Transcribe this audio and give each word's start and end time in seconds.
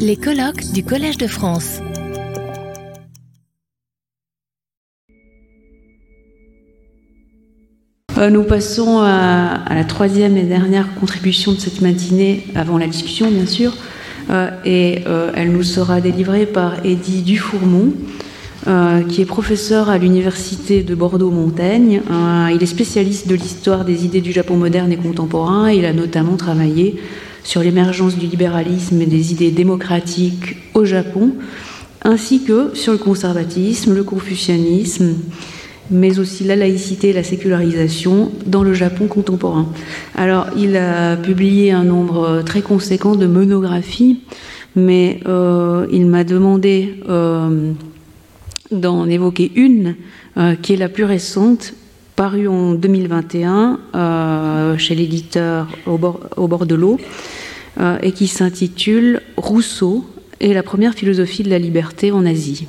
Les 0.00 0.16
colloques 0.16 0.72
du 0.72 0.82
Collège 0.82 1.18
de 1.18 1.28
France. 1.28 1.78
Euh, 8.18 8.28
nous 8.30 8.42
passons 8.42 8.98
à, 9.02 9.62
la 9.72 9.84
troisième 9.84 10.36
et 10.36 10.42
dernière 10.42 10.92
contribution 10.96 11.52
de 11.52 11.58
cette 11.58 11.80
matinée, 11.80 12.44
avant 12.56 12.76
la 12.76 12.88
discussion 12.88 13.30
bien 13.30 13.46
sûr, 13.46 13.72
euh, 14.30 14.50
et 14.64 15.04
euh, 15.06 15.30
elle 15.36 15.52
nous 15.52 15.62
sera 15.62 16.00
délivrée 16.00 16.46
par 16.46 16.84
Eddie 16.84 17.22
Dufourmont, 17.22 17.92
qui 19.08 19.22
est 19.22 19.26
professeur 19.26 19.88
à 19.90 19.96
l'Université 19.96 20.82
de 20.82 20.96
Bordeaux-Montaigne. 20.96 22.02
il 22.52 22.58
est 22.60 22.66
spécialiste 22.66 23.28
de 23.28 23.36
l'histoire 23.36 23.84
des 23.84 24.04
idées 24.04 24.20
du 24.20 24.32
Japon 24.32 24.56
moderne 24.56 24.90
et 24.90 24.96
contemporain. 24.96 25.70
Il 25.70 25.84
a 25.84 25.92
notamment 25.92 26.36
travaillé 26.36 26.96
sur 27.46 27.62
l'émergence 27.62 28.18
du 28.18 28.26
libéralisme 28.26 29.00
et 29.00 29.06
des 29.06 29.30
idées 29.30 29.52
démocratiques 29.52 30.56
au 30.74 30.84
Japon, 30.84 31.30
ainsi 32.02 32.42
que 32.42 32.74
sur 32.74 32.90
le 32.90 32.98
conservatisme, 32.98 33.94
le 33.94 34.02
confucianisme, 34.02 35.14
mais 35.88 36.18
aussi 36.18 36.42
la 36.42 36.56
laïcité 36.56 37.10
et 37.10 37.12
la 37.12 37.22
sécularisation 37.22 38.32
dans 38.46 38.64
le 38.64 38.74
Japon 38.74 39.06
contemporain. 39.06 39.68
Alors, 40.16 40.48
il 40.56 40.76
a 40.76 41.16
publié 41.16 41.70
un 41.70 41.84
nombre 41.84 42.42
très 42.44 42.62
conséquent 42.62 43.14
de 43.14 43.28
monographies, 43.28 44.22
mais 44.74 45.20
euh, 45.28 45.86
il 45.92 46.06
m'a 46.06 46.24
demandé 46.24 46.96
euh, 47.08 47.72
d'en 48.72 49.08
évoquer 49.08 49.52
une, 49.54 49.94
euh, 50.36 50.56
qui 50.56 50.72
est 50.72 50.76
la 50.76 50.88
plus 50.88 51.04
récente, 51.04 51.74
parue 52.16 52.48
en 52.48 52.72
2021 52.72 54.76
chez 54.78 54.94
l'éditeur 54.94 55.68
au 55.86 55.98
bord 55.98 56.66
de 56.66 56.74
l'eau, 56.74 56.98
euh, 57.78 57.98
et 58.00 58.12
qui 58.12 58.26
s'intitule 58.26 59.20
Rousseau 59.36 60.06
et 60.40 60.54
la 60.54 60.62
première 60.62 60.94
philosophie 60.94 61.42
de 61.42 61.50
la 61.50 61.58
liberté 61.58 62.10
en 62.10 62.24
Asie. 62.24 62.66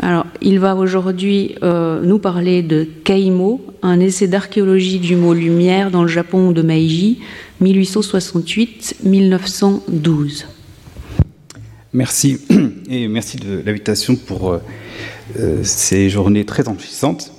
Alors, 0.00 0.26
il 0.42 0.60
va 0.60 0.76
aujourd'hui 0.76 1.54
euh, 1.62 2.02
nous 2.02 2.18
parler 2.18 2.62
de 2.62 2.86
Kaimo, 3.04 3.64
un 3.80 4.00
essai 4.00 4.28
d'archéologie 4.28 4.98
du 4.98 5.16
mot 5.16 5.32
lumière 5.32 5.90
dans 5.90 6.02
le 6.02 6.08
Japon 6.08 6.52
de 6.52 6.60
Meiji, 6.60 7.20
1868-1912. 7.62 10.44
Merci, 11.94 12.38
et 12.90 13.08
merci 13.08 13.38
de 13.38 13.62
l'invitation 13.64 14.14
pour 14.14 14.52
euh, 14.52 14.58
ces 15.62 16.10
journées 16.10 16.44
très 16.44 16.68
enrichissantes. 16.68 17.32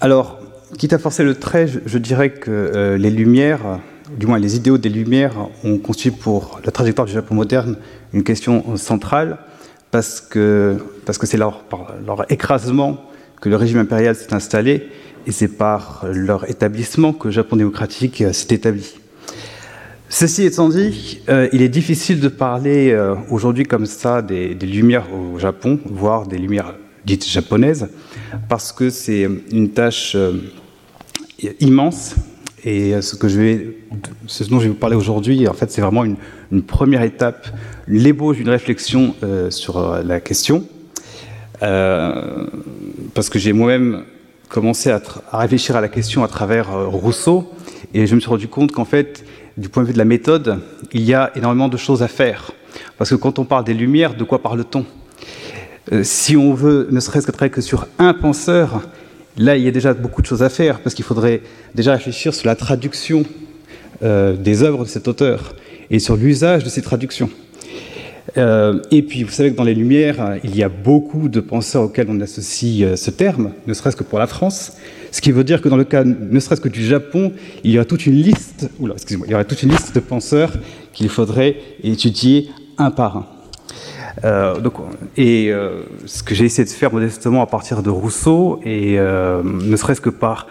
Alors, 0.00 0.40
quitte 0.78 0.92
à 0.92 0.98
forcer 0.98 1.24
le 1.24 1.34
trait, 1.34 1.66
je 1.66 1.98
dirais 1.98 2.30
que 2.30 2.96
les 2.98 3.10
Lumières 3.10 3.80
du 4.18 4.26
moins 4.26 4.38
les 4.38 4.56
idéaux 4.56 4.78
des 4.78 4.88
Lumières, 4.88 5.48
ont 5.64 5.78
constitué 5.78 6.10
pour 6.10 6.60
la 6.64 6.70
trajectoire 6.70 7.06
du 7.06 7.12
Japon 7.12 7.34
moderne 7.34 7.76
une 8.12 8.22
question 8.22 8.76
centrale, 8.76 9.38
parce 9.90 10.20
que 10.20 10.76
c'est 11.06 11.38
parce 11.38 11.62
par 11.68 11.94
leur 12.04 12.30
écrasement 12.30 13.02
que 13.40 13.48
le 13.48 13.56
régime 13.56 13.78
impérial 13.78 14.14
s'est 14.14 14.34
installé, 14.34 14.88
et 15.26 15.32
c'est 15.32 15.48
par 15.48 16.04
leur 16.12 16.48
établissement 16.50 17.12
que 17.12 17.28
le 17.28 17.32
Japon 17.32 17.56
démocratique 17.56 18.22
s'est 18.32 18.54
établi. 18.54 18.98
Ceci 20.10 20.44
étant 20.44 20.68
dit, 20.68 21.22
euh, 21.28 21.48
il 21.52 21.62
est 21.62 21.68
difficile 21.68 22.20
de 22.20 22.28
parler 22.28 22.92
euh, 22.92 23.16
aujourd'hui 23.30 23.64
comme 23.64 23.86
ça 23.86 24.22
des, 24.22 24.54
lumières 24.54 25.06
au 25.12 25.38
Japon, 25.38 25.80
voire 25.86 26.26
des 26.26 26.38
lumières 26.38 26.74
dites 27.04 27.26
japonaises, 27.26 27.88
parce 28.48 28.72
que 28.72 28.90
c'est 28.90 29.28
une 29.50 29.70
tâche 29.70 30.14
euh, 30.14 30.40
immense 31.60 32.14
et 32.64 33.00
ce, 33.02 33.14
que 33.14 33.26
dont 33.26 34.58
je 34.58 34.64
vais 34.64 34.68
vous 34.68 34.74
parler 34.74 34.96
aujourd'hui, 34.96 35.46
en 35.46 35.52
fait, 35.52 35.70
c'est 35.70 35.82
vraiment 35.82 36.04
une, 36.04 36.16
première 36.62 37.02
étape, 37.02 37.46
l'ébauche 37.86 38.38
d'une 38.38 38.48
réflexion 38.48 39.14
euh, 39.22 39.50
sur 39.50 39.76
euh, 39.76 40.02
la 40.02 40.20
question. 40.20 40.66
Euh, 41.62 42.46
parce 43.12 43.28
que 43.28 43.38
j'ai 43.38 43.52
moi-même 43.52 44.04
commencé 44.48 44.90
à, 44.90 45.02
réfléchir 45.32 45.76
à 45.76 45.80
la 45.80 45.88
question 45.88 46.24
à 46.24 46.28
travers 46.28 46.88
Rousseau, 46.88 47.52
et 47.92 48.06
je 48.06 48.14
me 48.14 48.20
suis 48.20 48.30
rendu 48.30 48.48
compte 48.48 48.72
qu'en 48.72 48.86
fait, 48.86 49.24
du 49.58 49.68
point 49.68 49.82
de 49.82 49.88
vue 49.88 49.92
de 49.92 49.98
la 49.98 50.06
méthode, 50.06 50.60
il 50.92 51.02
y 51.02 51.12
a 51.12 51.32
énormément 51.36 51.68
de 51.68 51.76
choses 51.76 52.02
à 52.02 52.08
faire. 52.08 52.50
Parce 52.96 53.10
que 53.10 53.14
quand 53.14 53.38
on 53.38 53.44
parle 53.44 53.64
des 53.64 53.74
Lumières, 53.74 54.14
de 54.14 54.24
quoi 54.24 54.40
parle-t-on? 54.40 54.86
Si 56.02 56.36
on 56.36 56.54
veut 56.54 56.88
ne 56.90 57.00
serait-ce 57.00 57.26
que 57.26 57.46
que 57.46 57.60
sur 57.60 57.86
un 57.98 58.14
penseur, 58.14 58.82
Là, 59.36 59.56
il 59.56 59.64
y 59.64 59.68
a 59.68 59.72
déjà 59.72 59.94
beaucoup 59.94 60.22
de 60.22 60.26
choses 60.26 60.44
à 60.44 60.48
faire, 60.48 60.80
parce 60.80 60.94
qu'il 60.94 61.04
faudrait 61.04 61.42
déjà 61.74 61.92
réfléchir 61.92 62.32
sur 62.34 62.46
la 62.46 62.54
traduction 62.54 63.24
euh, 64.02 64.36
des 64.36 64.62
œuvres 64.62 64.84
de 64.84 64.88
cet 64.88 65.08
auteur 65.08 65.54
et 65.90 65.98
sur 65.98 66.16
l'usage 66.16 66.62
de 66.62 66.68
ces 66.68 66.82
traductions. 66.82 67.28
Euh, 68.38 68.80
et 68.92 69.02
puis, 69.02 69.24
vous 69.24 69.32
savez 69.32 69.50
que 69.50 69.56
dans 69.56 69.64
les 69.64 69.74
Lumières, 69.74 70.38
il 70.44 70.56
y 70.56 70.62
a 70.62 70.68
beaucoup 70.68 71.28
de 71.28 71.40
penseurs 71.40 71.82
auxquels 71.82 72.06
on 72.08 72.20
associe 72.20 72.82
euh, 72.82 72.96
ce 72.96 73.10
terme, 73.10 73.52
ne 73.66 73.74
serait-ce 73.74 73.96
que 73.96 74.04
pour 74.04 74.20
la 74.20 74.28
France, 74.28 74.74
ce 75.10 75.20
qui 75.20 75.32
veut 75.32 75.44
dire 75.44 75.60
que 75.60 75.68
dans 75.68 75.76
le 75.76 75.84
cas, 75.84 76.04
ne 76.04 76.40
serait-ce 76.40 76.60
que 76.60 76.68
du 76.68 76.84
Japon, 76.84 77.32
il 77.64 77.72
y 77.72 77.78
aura 77.78 77.84
toute 77.84 78.06
une 78.06 78.14
liste, 78.14 78.70
oula, 78.78 78.94
excusez-moi, 78.94 79.26
il 79.26 79.32
y 79.32 79.34
aura 79.34 79.44
toute 79.44 79.64
une 79.64 79.70
liste 79.70 79.94
de 79.94 80.00
penseurs 80.00 80.52
qu'il 80.92 81.08
faudrait 81.08 81.56
étudier 81.82 82.50
un 82.78 82.92
par 82.92 83.16
un. 83.16 83.33
Euh, 84.22 84.60
donc, 84.60 84.74
et 85.16 85.50
euh, 85.50 85.82
ce 86.06 86.22
que 86.22 86.34
j'ai 86.34 86.44
essayé 86.44 86.64
de 86.64 86.70
faire 86.70 86.92
modestement 86.92 87.42
à 87.42 87.46
partir 87.46 87.82
de 87.82 87.90
Rousseau, 87.90 88.60
et 88.64 88.98
euh, 88.98 89.42
ne 89.42 89.76
serait-ce 89.76 90.00
que 90.00 90.10
par 90.10 90.46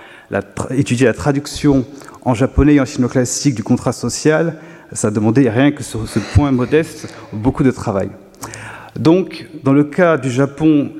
étudier 0.72 1.06
la 1.06 1.14
traduction 1.14 1.86
en 2.24 2.34
japonais 2.34 2.76
et 2.76 2.80
en 2.80 2.86
chinois 2.86 3.10
classique 3.10 3.56
du 3.56 3.64
contrat 3.64 3.94
social, 3.94 4.58
ça 4.92 5.12
demandait 5.12 5.50
rien 5.50 5.72
que 5.72 5.84
sur 5.84 6.08
ce 6.08 6.20
point 6.20 6.52
modeste 6.52 7.14
beaucoup 7.32 7.64
de 7.64 7.72
travail. 7.72 8.10
Donc, 9.00 9.48
dans 9.64 9.74
le 9.74 9.84
cas 9.84 10.18
du 10.18 10.30
Japon, 10.30 10.92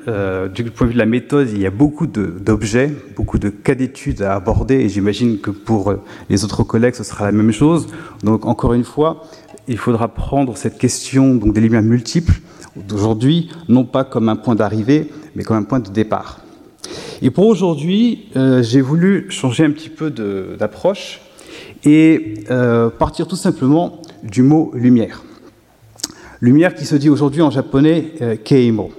du 0.52 0.64
point 0.70 0.86
de 0.86 0.90
vue 0.90 0.94
de 0.94 0.98
la 0.98 1.06
méthode, 1.06 1.48
il 1.52 1.60
y 1.60 1.66
a 1.66 1.70
beaucoup 1.70 2.08
d'objets, 2.08 2.90
beaucoup 3.16 3.38
de 3.38 3.50
cas 3.50 3.76
d'études 3.76 4.22
à 4.22 4.34
aborder, 4.34 4.74
et 4.74 4.88
j'imagine 4.88 5.38
que 5.38 5.50
pour 5.50 5.94
les 6.28 6.44
autres 6.44 6.64
collègues, 6.64 6.94
ce 6.94 7.04
sera 7.04 7.24
la 7.24 7.32
même 7.32 7.52
chose. 7.52 7.86
Donc, 8.24 8.46
encore 8.46 8.74
une 8.74 8.84
fois, 8.84 9.22
il 9.68 9.78
faudra 9.78 10.08
prendre 10.08 10.56
cette 10.56 10.78
question 10.78 11.34
donc, 11.36 11.54
des 11.54 11.60
lumières 11.60 11.82
multiples 11.82 12.34
d'aujourd'hui, 12.76 13.50
non 13.68 13.84
pas 13.84 14.04
comme 14.04 14.28
un 14.28 14.36
point 14.36 14.54
d'arrivée, 14.54 15.10
mais 15.34 15.44
comme 15.44 15.56
un 15.56 15.62
point 15.62 15.80
de 15.80 15.90
départ. 15.90 16.40
Et 17.22 17.30
pour 17.30 17.46
aujourd'hui, 17.46 18.26
euh, 18.36 18.62
j'ai 18.62 18.80
voulu 18.80 19.30
changer 19.30 19.64
un 19.64 19.70
petit 19.70 19.88
peu 19.88 20.10
d'approche 20.10 21.20
et 21.84 22.44
euh, 22.50 22.90
partir 22.90 23.26
tout 23.26 23.36
simplement 23.36 24.02
du 24.22 24.42
mot 24.42 24.72
lumière. 24.74 25.22
Lumière 26.40 26.74
qui 26.74 26.84
se 26.84 26.96
dit 26.96 27.08
aujourd'hui 27.08 27.42
en 27.42 27.50
japonais 27.50 28.12
euh, 28.20 28.36
keimo. 28.36 28.92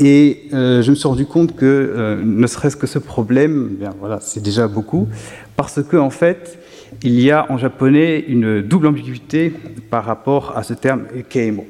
Et 0.00 0.48
je 0.52 0.88
me 0.90 0.94
suis 0.94 1.08
rendu 1.08 1.26
compte 1.26 1.56
que 1.56 2.20
ne 2.22 2.46
serait-ce 2.46 2.76
que 2.76 2.86
ce 2.86 3.00
problème, 3.00 3.70
bien 3.80 3.92
voilà, 3.98 4.20
c'est 4.20 4.40
déjà 4.40 4.68
beaucoup, 4.68 5.08
parce 5.56 5.82
que 5.82 5.96
en 5.96 6.10
fait, 6.10 6.60
il 7.02 7.20
y 7.20 7.32
a 7.32 7.50
en 7.50 7.58
japonais 7.58 8.24
une 8.28 8.62
double 8.62 8.86
ambiguïté 8.86 9.52
par 9.90 10.04
rapport 10.04 10.56
à 10.56 10.62
ce 10.62 10.74
terme 10.74 11.06
keimo. 11.28 11.66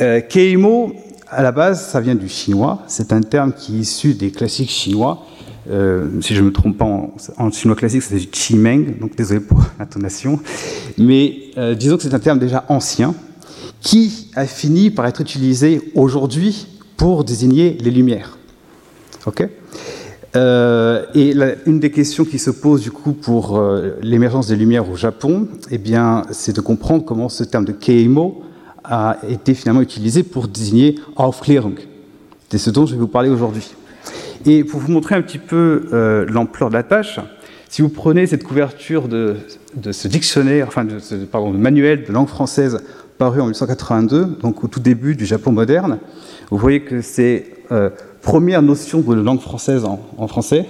Euh, 0.00 0.20
keimo, 0.20 0.92
à 1.30 1.42
la 1.42 1.52
base, 1.52 1.86
ça 1.86 2.00
vient 2.00 2.14
du 2.14 2.28
chinois. 2.28 2.82
C'est 2.88 3.12
un 3.12 3.20
terme 3.20 3.52
qui 3.52 3.76
est 3.76 3.80
issu 3.80 4.14
des 4.14 4.30
classiques 4.30 4.70
chinois. 4.70 5.24
Euh, 5.70 6.20
si 6.20 6.34
je 6.34 6.40
ne 6.40 6.46
me 6.46 6.52
trompe 6.52 6.76
pas, 6.76 6.84
en, 6.84 7.50
chinois 7.50 7.76
classique, 7.76 8.02
c'est 8.02 8.16
du 8.16 8.28
chimeng, 8.32 8.98
donc 8.98 9.16
désolé 9.16 9.40
pour 9.40 9.62
l'intonation. 9.78 10.40
Mais 10.98 11.36
euh, 11.56 11.74
disons 11.74 11.96
que 11.96 12.02
c'est 12.02 12.14
un 12.14 12.18
terme 12.18 12.38
déjà 12.38 12.64
ancien 12.68 13.14
qui 13.80 14.30
a 14.34 14.46
fini 14.46 14.90
par 14.90 15.06
être 15.06 15.20
utilisé 15.20 15.92
aujourd'hui 15.94 16.66
pour 16.96 17.24
désigner 17.24 17.76
les 17.80 17.90
lumières. 17.90 18.38
Ok? 19.26 19.46
Et 20.36 21.34
une 21.66 21.78
des 21.78 21.92
questions 21.92 22.24
qui 22.24 22.40
se 22.40 22.50
pose 22.50 22.80
du 22.80 22.90
coup 22.90 23.12
pour 23.12 23.62
l'émergence 24.02 24.48
des 24.48 24.56
lumières 24.56 24.90
au 24.90 24.96
Japon, 24.96 25.46
eh 25.70 25.78
bien, 25.78 26.22
c'est 26.32 26.56
de 26.56 26.60
comprendre 26.60 27.04
comment 27.04 27.28
ce 27.28 27.44
terme 27.44 27.64
de 27.64 27.70
keimo 27.70 28.42
a 28.84 29.18
été 29.28 29.54
finalement 29.54 29.80
utilisé 29.80 30.22
pour 30.22 30.48
désigner 30.48 30.96
Aufklärung. 31.16 31.78
C'est 32.50 32.58
ce 32.58 32.70
dont 32.70 32.86
je 32.86 32.94
vais 32.94 33.00
vous 33.00 33.08
parler 33.08 33.30
aujourd'hui. 33.30 33.74
Et 34.46 34.62
pour 34.62 34.78
vous 34.78 34.92
montrer 34.92 35.14
un 35.14 35.22
petit 35.22 35.38
peu 35.38 35.88
euh, 35.92 36.26
l'ampleur 36.28 36.68
de 36.68 36.74
la 36.74 36.82
tâche, 36.82 37.18
si 37.68 37.82
vous 37.82 37.88
prenez 37.88 38.26
cette 38.26 38.44
couverture 38.44 39.08
de, 39.08 39.36
ce 39.90 40.06
dictionnaire, 40.06 40.68
enfin, 40.68 40.84
de 40.84 40.98
ce 41.00 41.14
manuel 41.56 42.04
de 42.04 42.12
langue 42.12 42.28
française 42.28 42.78
paru 43.18 43.40
en 43.40 43.46
1982, 43.46 44.38
donc 44.40 44.62
au 44.62 44.68
tout 44.68 44.80
début 44.80 45.16
du 45.16 45.26
Japon 45.26 45.50
moderne, 45.50 45.98
vous 46.50 46.58
voyez 46.58 46.82
que 46.82 47.00
c'est 47.00 47.46
euh, 47.72 47.90
première 48.22 48.62
notion 48.62 49.00
de 49.00 49.14
langue 49.14 49.40
française 49.40 49.84
en, 49.84 50.28
français, 50.28 50.66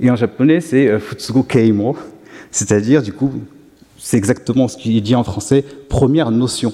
et 0.00 0.10
en 0.10 0.16
japonais 0.16 0.62
c'est 0.62 0.88
euh, 0.88 0.98
Futsugo 0.98 1.42
Keimo, 1.42 1.96
c'est-à-dire 2.50 3.02
du 3.02 3.12
coup, 3.12 3.32
c'est 3.98 4.16
exactement 4.16 4.68
ce 4.68 4.78
qu'il 4.78 5.02
dit 5.02 5.14
en 5.14 5.24
français, 5.24 5.64
première 5.88 6.30
notion. 6.30 6.72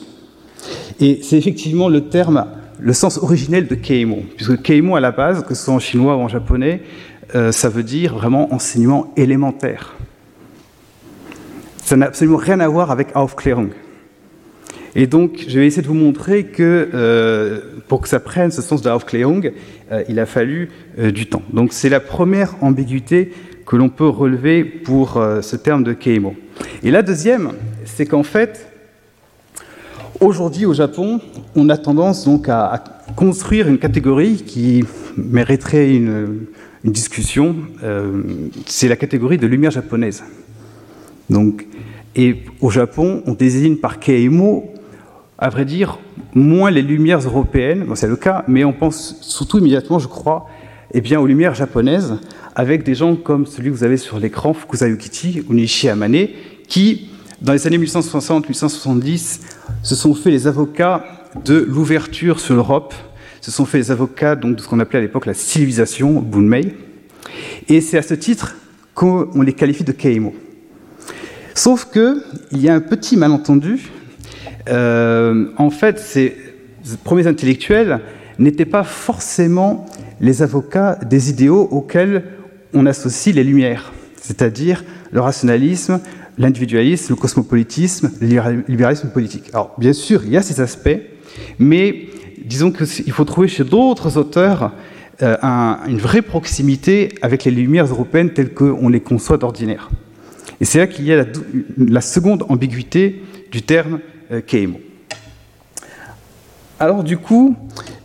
Et 1.01 1.21
c'est 1.23 1.37
effectivement 1.37 1.89
le 1.89 2.03
terme, 2.03 2.47
le 2.79 2.93
sens 2.93 3.19
originel 3.19 3.67
de 3.67 3.75
keimo, 3.75 4.23
puisque 4.37 4.63
keimo 4.63 4.97
à 4.97 5.01
la 5.01 5.11
base, 5.11 5.45
que 5.45 5.55
ce 5.55 5.65
soit 5.65 5.75
en 5.75 5.79
chinois 5.79 6.17
ou 6.17 6.21
en 6.21 6.29
japonais, 6.29 6.83
euh, 7.35 7.51
ça 7.51 7.69
veut 7.69 7.83
dire 7.83 8.15
vraiment 8.15 8.53
enseignement 8.53 9.13
élémentaire. 9.17 9.95
Ça 11.83 11.97
n'a 11.97 12.07
absolument 12.07 12.37
rien 12.37 12.61
à 12.61 12.69
voir 12.69 12.91
avec 12.91 13.17
Aufklärung. 13.17 13.71
Et 14.95 15.07
donc, 15.07 15.47
je 15.49 15.59
vais 15.59 15.67
essayer 15.67 15.83
de 15.83 15.89
vous 15.89 15.95
montrer 15.95 16.45
que 16.45 16.91
euh, 16.93 17.61
pour 17.89 18.03
que 18.03 18.09
ça 18.09 18.21
prenne 18.21 18.51
ce 18.51 18.61
sens 18.61 18.83
de 18.83 18.91
Aufklärung, 18.91 19.53
euh, 19.91 20.05
il 20.09 20.19
a 20.19 20.27
fallu 20.27 20.71
du 20.99 21.27
temps. 21.27 21.43
Donc, 21.53 21.73
c'est 21.73 21.89
la 21.89 22.01
première 22.01 22.55
ambiguïté 22.63 23.33
que 23.65 23.77
l'on 23.77 23.89
peut 23.89 24.09
relever 24.09 24.65
pour 24.65 25.23
ce 25.41 25.57
terme 25.57 25.85
de 25.85 25.95
Keimo. 25.95 26.35
Et 26.83 26.91
la 26.91 27.03
deuxième, 27.03 27.53
c'est 27.85 28.05
qu'en 28.05 28.25
fait, 28.25 28.72
aujourd'hui 30.23 30.67
au 30.67 30.73
Japon, 30.73 31.21
on 31.55 31.69
a 31.69 31.77
tendance 31.77 32.25
donc 32.25 32.49
à, 32.49 32.83
construire 33.17 33.69
une 33.69 33.79
catégorie 33.79 34.37
qui 34.37 34.85
mériterait 35.17 35.95
une, 35.95 36.47
discussion. 36.85 37.55
Euh, 37.85 38.23
c'est 38.67 38.89
la 38.89 38.97
catégorie 38.97 39.39
de 39.39 39.47
lumière 39.47 39.71
japonaise. 39.71 40.25
Donc, 41.31 41.67
et 42.17 42.43
au 42.61 42.71
Japon, 42.71 43.23
on 43.27 43.35
désigne 43.35 43.77
par 43.77 44.01
Keimo 44.01 44.73
à 45.43 45.49
vrai 45.49 45.65
dire, 45.65 45.99
moins 46.35 46.71
les 46.71 46.83
lumières 46.83 47.19
européennes, 47.19 47.85
c'est 47.97 48.07
le 48.07 48.15
cas, 48.15 48.45
mais 48.47 48.63
on 48.63 48.73
pense 48.73 49.17
surtout 49.23 49.59
immédiatement, 49.59 49.99
je 49.99 50.07
crois, 50.07 50.47
eh 50.95 51.01
bien, 51.01 51.19
aux 51.19 51.27
lumières 51.27 51.57
japonaises, 51.57 52.15
avec 52.55 52.85
des 52.85 52.95
gens 52.95 53.17
comme 53.17 53.47
celui 53.47 53.71
que 53.71 53.75
vous 53.75 53.83
avez 53.83 53.97
sur 53.97 54.21
l'écran, 54.21 54.55
Fukusa 54.55 54.87
Yukichi 54.87 55.43
ou 55.49 55.55
Nishi 55.55 55.89
Amane, 55.89 56.29
qui, 56.69 57.09
dans 57.43 57.53
les 57.53 57.67
années 57.67 57.79
1860-1870, 57.79 59.41
se 59.83 59.95
sont 59.95 60.15
fait 60.15 60.31
les 60.31 60.47
avocats 60.47 61.05
de 61.45 61.67
l'ouverture 61.69 62.39
sur 62.39 62.55
l'Europe, 62.55 62.95
se 63.41 63.51
sont 63.51 63.65
fait 63.65 63.79
les 63.79 63.91
avocats 63.91 64.37
de 64.37 64.61
ce 64.61 64.69
qu'on 64.69 64.79
appelait 64.79 65.01
à 65.01 65.03
l'époque 65.03 65.27
la 65.27 65.35
civilisation, 65.35 66.21
Bunmei, 66.21 66.77
et 67.69 67.81
c'est 67.81 67.99
à 67.99 68.03
ce 68.03 68.15
titre 68.15 68.55
qu'on 68.95 69.43
les 69.43 69.55
qualifie 69.55 69.83
de 69.83 69.93
Keimo. 69.93 70.35
Sauf 71.55 71.89
qu'il 71.91 72.23
y 72.53 72.69
a 72.69 72.75
un 72.75 72.81
petit 72.81 73.17
malentendu. 73.17 73.91
Euh, 74.69 75.49
en 75.57 75.71
fait, 75.71 75.99
ces 75.99 76.37
premiers 77.03 77.27
intellectuels 77.27 78.01
n'étaient 78.39 78.65
pas 78.65 78.85
forcément 78.85 79.87
les 80.21 80.43
avocats 80.43 80.99
des 81.05 81.31
idéaux 81.31 81.69
auxquels 81.71 82.25
on 82.73 82.87
associe 82.87 83.35
les 83.35 83.43
Lumières, 83.43 83.93
c'est-à-dire 84.21 84.85
le 85.11 85.21
rationalisme, 85.21 86.01
l'individualisme, 86.39 87.15
le 87.15 87.17
cosmopolitisme, 87.17 88.11
le 88.21 88.65
libéralisme 88.69 89.09
politique. 89.09 89.51
Alors, 89.53 89.75
bien 89.79 89.93
sûr, 89.93 90.23
il 90.25 90.33
y 90.33 90.37
a 90.37 90.43
ces 90.43 90.61
aspects, 90.61 90.99
mais 91.59 92.07
disons 92.45 92.73
qu'il 92.73 93.13
faut 93.13 93.25
trouver 93.25 93.49
chez 93.49 93.65
d'autres 93.65 94.17
auteurs 94.17 94.73
euh, 95.23 95.37
un, 95.43 95.79
une 95.89 95.99
vraie 95.99 96.23
proximité 96.23 97.11
avec 97.23 97.45
les 97.45 97.51
Lumières 97.51 97.87
européennes 97.87 98.31
telles 98.31 98.55
qu'on 98.55 98.89
les 98.89 99.01
conçoit 99.01 99.37
d'ordinaire. 99.37 99.91
Et 100.61 100.65
c'est 100.65 100.79
là 100.79 100.87
qu'il 100.87 101.05
y 101.05 101.13
a 101.13 101.25
la, 101.77 102.01
seconde 102.01 102.45
ambiguïté 102.49 103.23
du 103.51 103.63
terme 103.63 103.99
euh, 104.31 104.41
Keimo. 104.41 104.81
Alors 106.79 107.05
du 107.05 107.17
coup, 107.17 107.57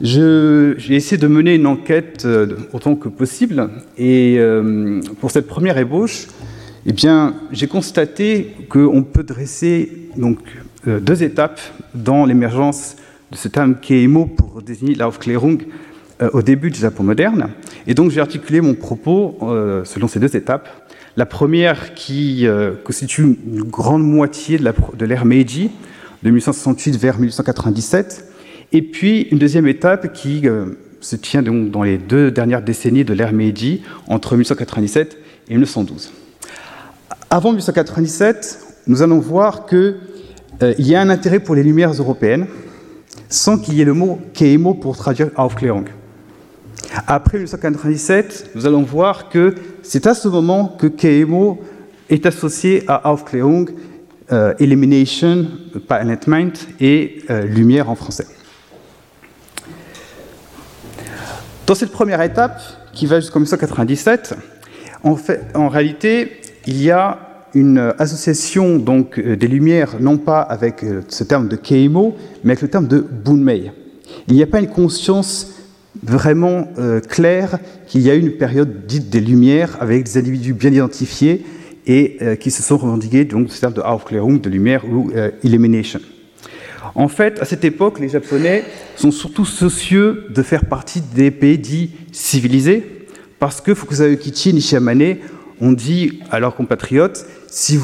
j'ai 0.02 0.76
essayé 0.90 1.18
de 1.18 1.28
mener 1.28 1.56
une 1.56 1.66
enquête 1.66 2.26
euh, 2.26 2.58
autant 2.74 2.96
que 2.96 3.10
possible, 3.10 3.70
et 3.98 4.38
euh, 4.38 5.02
pour 5.20 5.32
cette 5.32 5.48
première 5.48 5.78
ébauche, 5.78 6.28
eh 6.90 6.94
bien, 6.94 7.36
j'ai 7.52 7.68
constaté 7.68 8.56
qu'on 8.70 9.04
peut 9.04 9.24
dresser 9.24 10.10
donc 10.16 10.40
euh, 10.88 11.00
deux 11.02 11.22
étapes 11.22 11.60
dans 11.94 12.26
l'émergence 12.26 12.96
de 13.32 13.36
ce 13.36 13.50
terme 13.50 13.76
Keimo 13.76 14.26
pour 14.26 14.62
désigner 14.62 14.96
l'Aufklärung 14.96 15.66
euh, 16.22 16.30
au 16.34 16.42
début 16.42 16.72
du 16.72 16.80
Japon 16.80 17.04
moderne. 17.04 17.50
Et 17.86 17.94
donc 17.94 18.10
j'ai 18.10 18.22
articulé 18.22 18.60
mon 18.60 18.74
propos 18.74 19.38
euh, 19.44 19.84
selon 19.86 20.08
ces 20.08 20.20
deux 20.20 20.36
étapes. 20.36 20.68
La 21.16 21.28
première 21.28 21.94
qui 21.94 22.48
euh, 22.48 22.72
constitue 22.84 23.22
une 23.22 23.64
grande 23.64 24.04
moitié 24.04 24.58
de 24.58 25.06
l'ère 25.06 25.26
Meiji, 25.26 25.70
de 26.24 26.30
1868 26.30 26.98
vers 26.98 27.20
1897, 27.20 28.32
et 28.72 28.82
puis 28.82 29.28
une 29.32 29.38
deuxième 29.38 29.68
étape 29.68 30.12
qui 30.14 30.44
se 31.00 31.16
tient 31.16 31.44
donc 31.44 31.70
dans 31.70 31.84
les 31.84 31.98
deux 31.98 32.32
dernières 32.32 32.64
décennies 32.64 33.06
de 33.06 33.14
l'ère 33.14 33.32
Meiji, 33.32 33.84
entre 34.08 34.34
1897 34.34 35.18
et 35.50 35.54
1912. 35.54 36.12
Avant 37.30 37.50
1897, 37.50 38.60
nous 38.88 39.02
allons 39.02 39.20
voir 39.20 39.66
qu'il 39.66 39.98
euh, 40.64 40.74
y 40.78 40.96
a 40.96 41.02
un 41.02 41.10
intérêt 41.10 41.42
pour 41.42 41.56
les 41.56 41.64
lumières 41.64 41.92
européennes, 41.92 42.48
sans 43.28 43.58
qu'il 43.58 43.74
y 43.74 43.82
ait 43.82 43.86
le 43.86 43.94
mot 43.94 44.22
Keimo 44.34 44.76
pour 44.76 44.96
traduire 44.96 45.32
Aufklärung. 45.36 45.90
Après 47.06 47.38
1897, 47.38 48.52
nous 48.56 48.66
allons 48.66 48.84
voir 48.84 49.28
que 49.28 49.56
c'est 49.84 50.08
à 50.08 50.14
ce 50.14 50.30
moment 50.30 50.70
que 50.80 50.88
Keimo 50.88 51.60
est 52.10 52.26
associé 52.26 52.86
à 52.88 53.12
Aufklärung 53.12 53.72
euh, 54.32 54.54
Elimination, 54.60 55.48
pas 55.86 56.02
Enlightenment, 56.02 56.54
et 56.80 57.24
euh, 57.30 57.44
Lumière 57.44 57.90
en 57.90 57.96
français. 57.96 58.28
Dans 61.66 61.76
cette 61.76 61.92
première 61.92 62.22
étape, 62.22 62.62
qui 62.94 63.06
va 63.06 63.20
jusqu'en 63.20 63.40
1997, 63.40 64.34
en, 65.04 65.18
fait, 65.18 65.42
en 65.54 65.68
réalité, 65.68 66.42
il 66.68 66.82
y 66.82 66.92
a 66.92 67.20
une 67.54 67.94
association 67.98 68.78
donc, 68.78 69.18
euh, 69.18 69.36
des 69.36 69.48
Lumières, 69.48 69.96
non 70.00 70.18
pas 70.18 70.42
avec 70.42 70.84
euh, 70.84 71.02
ce 71.08 71.24
terme 71.24 71.48
de 71.48 71.56
Keimo, 71.56 72.16
mais 72.44 72.52
avec 72.52 72.62
le 72.62 72.68
terme 72.68 72.88
de 72.88 73.00
Bunmei. 73.00 73.72
Il 74.28 74.36
n'y 74.36 74.44
a 74.44 74.48
pas 74.48 74.60
une 74.60 74.68
conscience 74.68 75.54
vraiment 76.04 76.68
euh, 76.78 77.00
claire 77.00 77.58
qu'il 77.88 78.02
y 78.02 78.12
a 78.12 78.16
eu 78.16 78.20
une 78.20 78.34
période 78.34 78.86
dite 78.86 79.10
des 79.10 79.22
Lumières 79.22 79.78
avec 79.80 80.04
des 80.04 80.18
individus 80.18 80.54
bien 80.54 80.72
identifiés 80.72 81.46
et 81.90 82.18
qui 82.42 82.52
se 82.52 82.62
sont 82.62 82.76
revendiqués 82.76 83.24
donc 83.24 83.50
ce 83.50 83.62
terme 83.62 83.72
de 83.72 83.80
Aufklärung, 83.80 84.42
de 84.42 84.50
lumière 84.50 84.84
ou 84.86 85.10
euh, 85.16 85.32
Illumination. 85.42 86.02
En 86.96 87.08
fait, 87.08 87.40
à 87.40 87.46
cette 87.46 87.64
époque, 87.64 88.00
les 88.00 88.10
Japonais 88.10 88.66
sont 88.98 89.12
surtout 89.12 89.46
soucieux 89.46 90.26
de 90.30 90.44
faire 90.44 90.66
partie 90.66 91.02
des 91.02 91.32
pays 91.32 91.58
dits 91.58 91.92
civilisés, 92.12 92.84
parce 93.40 93.62
que 93.62 93.74
Fukuzawa 93.74 94.16
Kichi 94.18 94.50
et 94.50 94.54
Nishiyamane 94.54 95.16
ont 95.62 95.72
dit 95.72 96.20
à 96.32 96.40
leurs 96.40 96.56
compatriotes 96.56 97.26
si, 97.50 97.80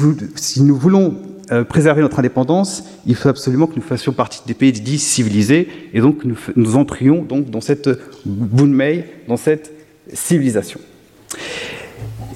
nous 0.62 0.76
voulons 0.76 1.14
euh, 1.52 1.64
préserver 1.64 2.00
notre 2.00 2.18
indépendance, 2.18 2.84
il 3.06 3.14
faut 3.14 3.28
absolument 3.28 3.66
que 3.66 3.76
nous 3.76 3.82
fassions 3.82 4.12
partie 4.12 4.40
des 4.46 4.54
pays 4.54 4.72
dits 4.72 4.98
civilisés, 4.98 5.68
et 5.92 6.00
donc 6.00 6.24
nous, 6.24 6.36
nous 6.56 6.76
entrions 6.76 7.22
donc 7.22 7.50
dans 7.50 7.60
cette 7.60 7.90
bunmei, 8.24 9.04
dans 9.28 9.36
cette 9.36 9.72
civilisation. 10.12 10.80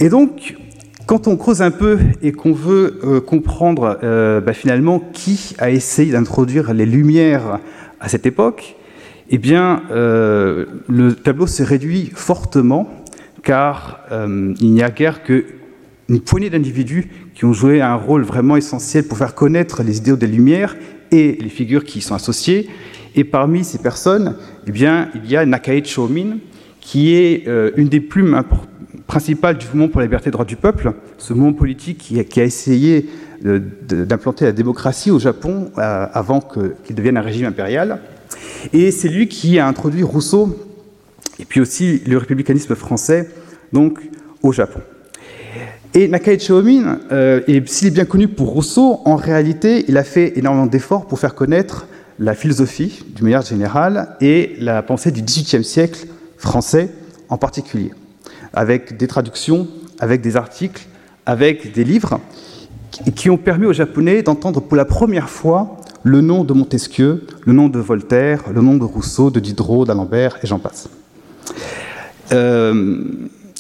Et 0.01 0.09
donc, 0.09 0.57
quand 1.07 1.27
on 1.27 1.37
creuse 1.37 1.63
un 1.63 1.71
peu 1.71 1.99
et 2.23 2.33
qu'on 2.33 2.53
veut 2.53 3.01
euh, 3.03 3.21
comprendre 3.21 3.99
euh, 4.03 4.41
bah, 4.41 4.53
finalement 4.53 5.01
qui 5.13 5.55
a 5.59 5.71
essayé 5.71 6.13
d'introduire 6.13 6.75
les 6.75 6.87
lumières 6.87 7.61
à 8.01 8.09
cette 8.09 8.27
époque, 8.27 8.77
eh 9.31 9.37
bien, 9.37 9.83
le 9.91 11.13
tableau 11.13 11.47
se 11.47 11.63
réduit 11.63 12.11
fortement, 12.15 12.89
car 13.43 14.01
euh, 14.13 14.55
il 14.61 14.73
n'y 14.73 14.83
a 14.83 14.91
guère 14.91 15.23
qu'une 15.23 16.21
poignée 16.25 16.51
d'individus 16.51 17.11
qui 17.35 17.45
ont 17.45 17.53
joué 17.53 17.81
un 17.81 17.95
rôle 17.95 18.23
vraiment 18.23 18.57
essentiel 18.57 19.07
pour 19.07 19.19
faire 19.19 19.35
connaître 19.35 19.83
les 19.83 19.99
idéaux 19.99 20.17
des 20.17 20.27
Lumières 20.27 20.77
et 21.11 21.39
les 21.41 21.49
figures 21.49 21.85
qui 21.85 21.99
y 21.99 22.03
sont 22.03 22.15
associées. 22.15 22.69
Et 23.15 23.25
parmi 23.25 23.65
ces 23.65 23.79
personnes, 23.79 24.37
eh 24.67 24.71
bien, 24.71 25.09
il 25.15 25.31
y 25.31 25.37
a 25.37 25.45
Nakae 25.47 25.85
Chomin, 25.85 26.39
qui 26.81 27.15
est 27.15 27.49
euh, 27.49 27.71
une 27.77 27.89
des 27.89 28.01
plumes 28.01 28.35
importantes 28.35 28.69
principale 29.09 29.57
du 29.57 29.67
mouvement 29.67 29.89
pour 29.89 30.01
la 30.01 30.07
liberté 30.07 30.29
et 30.29 30.31
droits 30.31 30.45
du 30.45 30.57
peuple, 30.57 30.93
ce 31.17 31.33
mouvement 31.33 31.55
politique 31.55 31.99
qui 31.99 32.41
a, 32.41 32.45
essayé 32.45 33.09
d'implanter 33.41 34.45
la 34.45 34.53
démocratie 34.53 35.11
au 35.11 35.19
Japon 35.19 35.71
euh, 35.79 36.07
avant 36.13 36.41
qu'il 36.41 36.75
qu 36.85 36.93
devienne 36.93 37.17
un 37.17 37.23
régime 37.23 37.47
impérial. 37.47 38.01
Et 38.73 38.91
c'est 38.91 39.09
lui 39.09 39.27
qui 39.27 39.59
a 39.59 39.67
introduit 39.67 40.03
Rousseau 40.03 40.57
et 41.39 41.45
puis 41.45 41.61
aussi 41.61 42.03
le 42.07 42.19
républicanisme 42.19 42.75
français 42.75 43.29
donc 43.73 44.01
au 44.43 44.53
Japon. 44.53 44.81
Et 45.95 46.07
Nakae 46.09 46.39
Chomin, 46.39 47.01
euh, 47.13 47.41
s'il 47.67 47.89
est 47.89 47.93
bien 47.93 48.05
connu 48.05 48.29
pour 48.29 48.49
Rousseau, 48.49 49.01
en 49.05 49.17
réalité, 49.17 49.85
il 49.89 49.97
a 49.97 50.05
fait 50.05 50.39
énormément 50.39 50.67
d'efforts 50.67 51.07
pour 51.07 51.19
faire 51.19 51.35
connaître 51.35 51.87
la 52.19 52.35
philosophie, 52.35 53.05
d'une 53.15 53.25
manière 53.25 53.43
générale, 53.43 54.17
et 54.21 54.57
la 54.61 54.83
pensée 54.83 55.11
du 55.11 55.23
XVIIIe 55.23 55.65
siècle 55.65 56.07
français 56.37 56.91
en 57.29 57.39
particulier 57.39 57.93
avec 58.53 58.97
des 58.97 59.07
traductions, 59.07 59.69
avec 60.01 60.21
des 60.21 60.37
articles, 60.37 60.87
avec 61.27 61.73
des 61.73 61.85
livres, 61.85 62.21
qui 63.15 63.31
ont 63.31 63.37
permis 63.37 63.67
aux 63.67 63.73
Japonais 63.73 64.23
d'entendre 64.23 64.61
pour 64.61 64.77
la 64.77 64.85
première 64.85 65.29
fois 65.29 65.77
le 66.03 66.21
nom 66.21 66.45
de 66.45 66.53
Montesquieu, 66.53 67.27
le 67.45 67.53
nom 67.53 67.69
de 67.69 67.79
Voltaire, 67.79 68.45
le 68.53 68.63
nom 68.63 68.77
de 68.77 68.85
Rousseau, 68.85 69.31
de 69.31 69.41
Diderot, 69.41 69.85
d'Alembert, 69.85 70.39
et 70.43 70.47
j'en 70.47 70.59
passe. 70.59 70.89
Euh, 72.33 73.03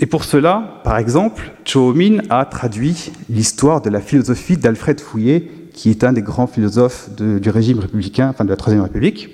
et 0.00 0.06
pour 0.06 0.24
cela, 0.24 0.80
par 0.84 0.98
exemple, 0.98 1.52
Cho-Min 1.64 2.18
a 2.30 2.44
traduit 2.44 3.10
l'histoire 3.28 3.80
de 3.80 3.90
la 3.90 4.00
philosophie 4.00 4.56
d'Alfred 4.56 5.00
Fouillet, 5.00 5.50
qui 5.72 5.90
est 5.90 6.04
un 6.04 6.12
des 6.12 6.22
grands 6.22 6.46
philosophes 6.46 7.10
du 7.16 7.50
régime 7.50 7.78
républicain, 7.78 8.28
enfin 8.30 8.44
de 8.44 8.50
la 8.50 8.56
Troisième 8.56 8.82
République. 8.82 9.30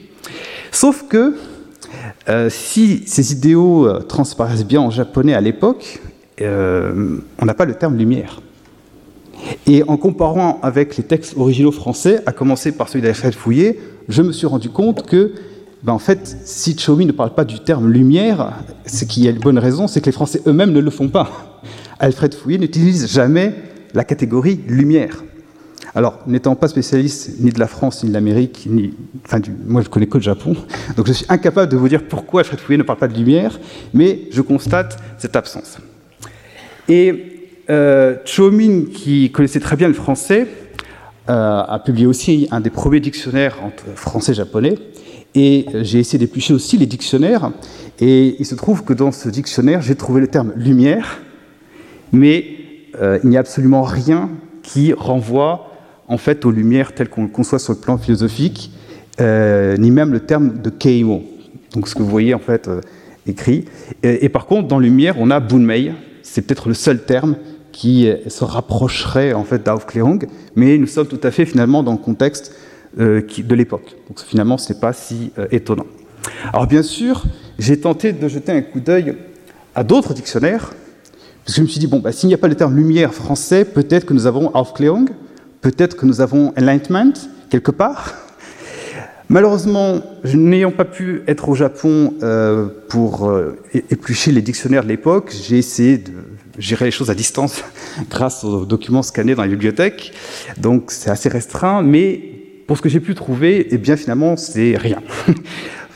Sauf 0.72 1.04
que 1.08 1.36
euh, 2.28 2.48
si 2.50 3.02
ces 3.06 3.32
idéaux 3.32 3.86
euh, 3.86 4.00
transparaissent 4.00 4.66
bien 4.66 4.80
en 4.80 4.90
japonais 4.90 5.34
à 5.34 5.40
l'époque, 5.40 6.00
on 6.40 7.44
n'a 7.44 7.54
pas 7.54 7.64
le 7.64 7.74
terme 7.74 7.96
lumière. 7.96 8.40
Et 9.66 9.82
en 9.86 9.96
comparant 9.96 10.58
avec 10.62 10.96
les 10.96 11.04
textes 11.04 11.36
originaux 11.36 11.72
français, 11.72 12.22
à 12.26 12.32
commencer 12.32 12.72
par 12.72 12.88
celui 12.88 13.02
d'Alfred 13.02 13.34
Fouillé, 13.34 13.80
je 14.08 14.22
me 14.22 14.32
suis 14.32 14.46
rendu 14.46 14.70
compte 14.70 15.06
que, 15.06 15.32
ben 15.84 15.92
en 15.92 15.98
fait, 15.98 16.38
si 16.46 16.76
Chomi 16.78 17.04
ne 17.04 17.12
parle 17.12 17.34
pas 17.34 17.44
du 17.44 17.60
terme 17.60 17.92
lumière, 17.92 18.54
c'est 18.86 19.06
qu'il 19.06 19.22
y 19.22 19.28
a 19.28 19.30
une 19.30 19.38
bonne 19.38 19.58
raison, 19.58 19.86
c'est 19.86 20.00
que 20.00 20.06
les 20.06 20.12
Français 20.12 20.40
eux-mêmes 20.46 20.72
ne 20.72 20.80
le 20.80 20.90
font 20.90 21.08
pas. 21.08 21.60
Alfred 21.98 22.34
Fouillé 22.34 22.58
n'utilise 22.58 23.06
jamais 23.06 23.54
la 23.92 24.02
catégorie 24.02 24.60
lumière. 24.66 25.22
Alors, 25.94 26.20
n'étant 26.26 26.56
pas 26.56 26.68
spécialiste 26.68 27.34
ni 27.38 27.52
de 27.52 27.60
la 27.60 27.68
France, 27.68 28.02
ni 28.02 28.08
de 28.08 28.14
l'Amérique, 28.14 28.66
ni, 28.68 28.94
enfin, 29.26 29.40
moi 29.66 29.82
je 29.82 29.90
connais 29.90 30.06
que 30.06 30.16
le 30.16 30.22
Japon, 30.22 30.56
donc 30.96 31.06
je 31.06 31.12
suis 31.12 31.26
incapable 31.28 31.70
de 31.70 31.76
vous 31.76 31.88
dire 31.88 32.02
pourquoi 32.08 32.40
Alfred 32.40 32.60
Fouillé 32.60 32.78
ne 32.78 32.82
parle 32.82 32.98
pas 32.98 33.08
de 33.08 33.16
lumière, 33.16 33.60
mais 33.92 34.22
je 34.32 34.40
constate 34.40 34.96
cette 35.18 35.36
absence. 35.36 35.76
Et 36.88 37.50
euh, 37.68 38.16
Chomin, 38.24 38.86
qui 38.92 39.30
connaissait 39.30 39.60
très 39.60 39.76
bien 39.76 39.88
le 39.88 39.94
français, 39.94 40.48
euh, 41.28 41.62
a 41.62 41.78
publié 41.78 42.06
aussi 42.06 42.48
un 42.50 42.60
des 42.60 42.70
premiers 42.70 43.00
dictionnaires 43.00 43.58
entre 43.62 43.84
français 43.94 44.32
et 44.32 44.34
japonais, 44.34 44.76
et 45.34 45.66
j'ai 45.82 45.98
essayé 45.98 46.18
d'éplucher 46.18 46.54
aussi 46.54 46.78
les 46.78 46.86
dictionnaires, 46.86 47.52
et 48.00 48.36
il 48.38 48.46
se 48.46 48.54
trouve 48.54 48.84
que 48.84 48.92
dans 48.92 49.12
ce 49.12 49.28
dictionnaire, 49.28 49.82
j'ai 49.82 49.94
trouvé 49.94 50.20
le 50.20 50.28
terme 50.28 50.52
lumière, 50.56 51.20
mais 52.12 52.44
euh, 53.00 53.18
il 53.24 53.30
n'y 53.30 53.36
a 53.36 53.40
absolument 53.40 53.82
rien 53.82 54.30
qui 54.62 54.92
renvoie 54.92 55.70
en 56.08 56.18
fait 56.18 56.44
aux 56.44 56.50
lumières 56.50 56.94
telles 56.94 57.08
qu'on 57.08 57.22
le 57.22 57.28
conçoit 57.28 57.58
sur 57.58 57.72
le 57.72 57.78
plan 57.78 57.98
philosophique, 57.98 58.70
euh, 59.20 59.76
ni 59.76 59.90
même 59.90 60.12
le 60.12 60.20
terme 60.20 60.60
de 60.60 60.70
keimo. 60.70 61.22
Donc 61.72 61.88
ce 61.88 61.94
que 61.94 62.02
vous 62.02 62.08
voyez 62.08 62.34
en 62.34 62.38
fait 62.38 62.68
euh, 62.68 62.80
écrit. 63.26 63.64
Et, 64.02 64.28
par 64.28 64.46
contre, 64.46 64.68
dans 64.68 64.78
lumière, 64.78 65.16
on 65.18 65.30
a 65.30 65.40
bunmei. 65.40 65.92
C'est 66.22 66.42
peut-être 66.42 66.68
le 66.68 66.74
seul 66.74 67.04
terme 67.04 67.36
qui 67.72 68.08
euh, 68.08 68.16
se 68.28 68.44
rapprocherait 68.44 69.32
en 69.32 69.44
fait 69.44 69.64
d'Aufklärung, 69.64 70.26
mais 70.56 70.78
nous 70.78 70.86
sommes 70.86 71.06
tout 71.06 71.20
à 71.22 71.30
fait 71.30 71.44
finalement 71.44 71.82
dans 71.82 71.92
le 71.92 71.98
contexte 71.98 72.52
euh, 72.52 72.63
qui, 73.26 73.42
de 73.42 73.54
l'époque. 73.54 73.96
Donc 74.08 74.20
finalement, 74.20 74.58
ce 74.58 74.72
n'est 74.72 74.78
pas 74.78 74.92
si 74.92 75.32
euh, 75.38 75.46
étonnant. 75.50 75.86
Alors 76.52 76.66
bien 76.66 76.82
sûr, 76.82 77.24
j'ai 77.58 77.78
tenté 77.78 78.12
de 78.12 78.28
jeter 78.28 78.52
un 78.52 78.62
coup 78.62 78.80
d'œil 78.80 79.16
à 79.74 79.84
d'autres 79.84 80.14
dictionnaires, 80.14 80.72
parce 81.44 81.56
que 81.56 81.60
je 81.60 81.62
me 81.62 81.66
suis 81.66 81.80
dit, 81.80 81.86
bon, 81.86 81.98
bah, 81.98 82.12
s'il 82.12 82.28
n'y 82.28 82.34
a 82.34 82.38
pas 82.38 82.48
le 82.48 82.54
terme 82.54 82.76
lumière 82.76 83.12
français, 83.12 83.64
peut-être 83.64 84.06
que 84.06 84.14
nous 84.14 84.26
avons 84.26 84.54
Aufklärung, 84.54 85.10
peut-être 85.60 85.96
que 85.96 86.06
nous 86.06 86.20
avons 86.20 86.52
Enlightenment, 86.56 87.12
quelque 87.50 87.70
part. 87.70 88.14
Malheureusement, 89.28 90.00
n'ayant 90.24 90.70
pas 90.70 90.84
pu 90.84 91.22
être 91.26 91.48
au 91.48 91.54
Japon 91.54 92.14
euh, 92.22 92.68
pour 92.88 93.28
euh, 93.28 93.58
éplucher 93.72 94.32
les 94.32 94.42
dictionnaires 94.42 94.84
de 94.84 94.88
l'époque, 94.88 95.34
j'ai 95.46 95.58
essayé 95.58 95.98
de 95.98 96.12
gérer 96.58 96.84
les 96.84 96.90
choses 96.90 97.10
à 97.10 97.14
distance 97.14 97.64
grâce 98.10 98.44
aux 98.44 98.66
documents 98.66 99.02
scannés 99.02 99.34
dans 99.34 99.42
la 99.42 99.48
bibliothèque. 99.48 100.12
Donc 100.58 100.90
c'est 100.90 101.10
assez 101.10 101.28
restreint, 101.28 101.82
mais 101.82 102.33
pour 102.66 102.76
ce 102.76 102.82
que 102.82 102.88
j'ai 102.88 103.00
pu 103.00 103.14
trouver, 103.14 103.66
eh 103.70 103.78
bien 103.78 103.96
finalement, 103.96 104.36
c'est 104.36 104.76
rien. 104.76 105.02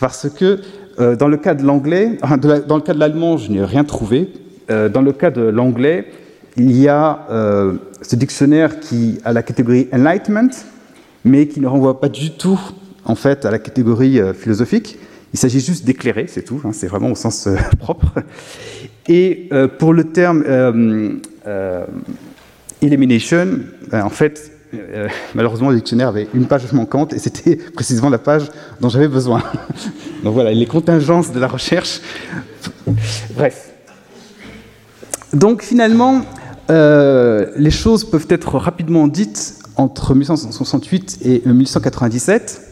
Parce 0.00 0.28
que 0.28 0.60
euh, 1.00 1.16
dans 1.16 1.28
le 1.28 1.36
cas 1.36 1.54
de 1.54 1.64
l'anglais, 1.64 2.18
dans 2.66 2.76
le 2.76 2.82
cas 2.82 2.94
de 2.94 2.98
l'allemand, 2.98 3.36
je 3.36 3.50
n'ai 3.50 3.64
rien 3.64 3.84
trouvé. 3.84 4.28
Euh, 4.70 4.88
dans 4.88 5.02
le 5.02 5.12
cas 5.12 5.30
de 5.30 5.42
l'anglais, 5.42 6.06
il 6.56 6.76
y 6.76 6.88
a 6.88 7.26
euh, 7.30 7.74
ce 8.02 8.16
dictionnaire 8.16 8.80
qui 8.80 9.18
a 9.24 9.32
la 9.32 9.42
catégorie 9.42 9.88
Enlightenment, 9.92 10.50
mais 11.24 11.46
qui 11.46 11.60
ne 11.60 11.66
renvoie 11.66 12.00
pas 12.00 12.08
du 12.08 12.32
tout 12.32 12.60
en 13.04 13.14
fait 13.14 13.44
à 13.46 13.50
la 13.50 13.58
catégorie 13.58 14.20
philosophique. 14.34 14.98
Il 15.32 15.38
s'agit 15.38 15.60
juste 15.60 15.84
d'éclairer, 15.84 16.26
c'est 16.26 16.42
tout, 16.42 16.60
hein, 16.64 16.70
c'est 16.72 16.86
vraiment 16.86 17.10
au 17.10 17.14
sens 17.14 17.48
propre. 17.78 18.12
Et 19.08 19.48
pour 19.78 19.94
le 19.94 20.04
terme 20.04 20.44
elimination, 22.82 23.46
ben, 23.90 24.04
en 24.04 24.10
fait, 24.10 24.57
malheureusement, 25.34 25.70
le 25.70 25.76
dictionnaire 25.76 26.08
avait 26.08 26.28
une 26.34 26.46
page 26.46 26.70
manquante 26.72 27.12
et 27.12 27.18
c'était 27.18 27.56
précisément 27.74 28.10
la 28.10 28.18
page 28.18 28.50
dont 28.80 28.88
j'avais 28.88 29.08
besoin. 29.08 29.42
Donc 30.24 30.34
voilà, 30.34 30.52
les 30.52 30.66
contingences 30.66 31.32
de 31.32 31.40
la 31.40 31.48
recherche. 31.48 32.00
Bref. 33.34 33.70
Donc 35.32 35.62
finalement, 35.62 36.22
euh, 36.70 37.50
les 37.56 37.70
choses 37.70 38.04
peuvent 38.04 38.26
être 38.30 38.56
rapidement 38.56 39.08
dites 39.08 39.58
entre 39.76 40.14
1868 40.14 41.18
et 41.22 41.42
1897. 41.46 42.62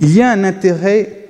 Il 0.00 0.14
y 0.14 0.22
a 0.22 0.30
un 0.30 0.44
intérêt 0.44 1.28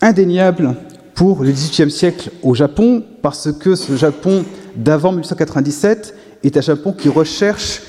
indéniable 0.00 0.74
pour 1.14 1.42
le 1.42 1.50
XVIIIe 1.50 1.90
siècle 1.90 2.30
au 2.42 2.54
Japon, 2.54 3.04
parce 3.22 3.50
que 3.52 3.74
ce 3.74 3.96
Japon 3.96 4.44
d'avant 4.76 5.10
1897 5.12 6.14
est 6.44 6.56
un 6.56 6.60
Japon 6.60 6.92
qui 6.92 7.08
recherche 7.08 7.82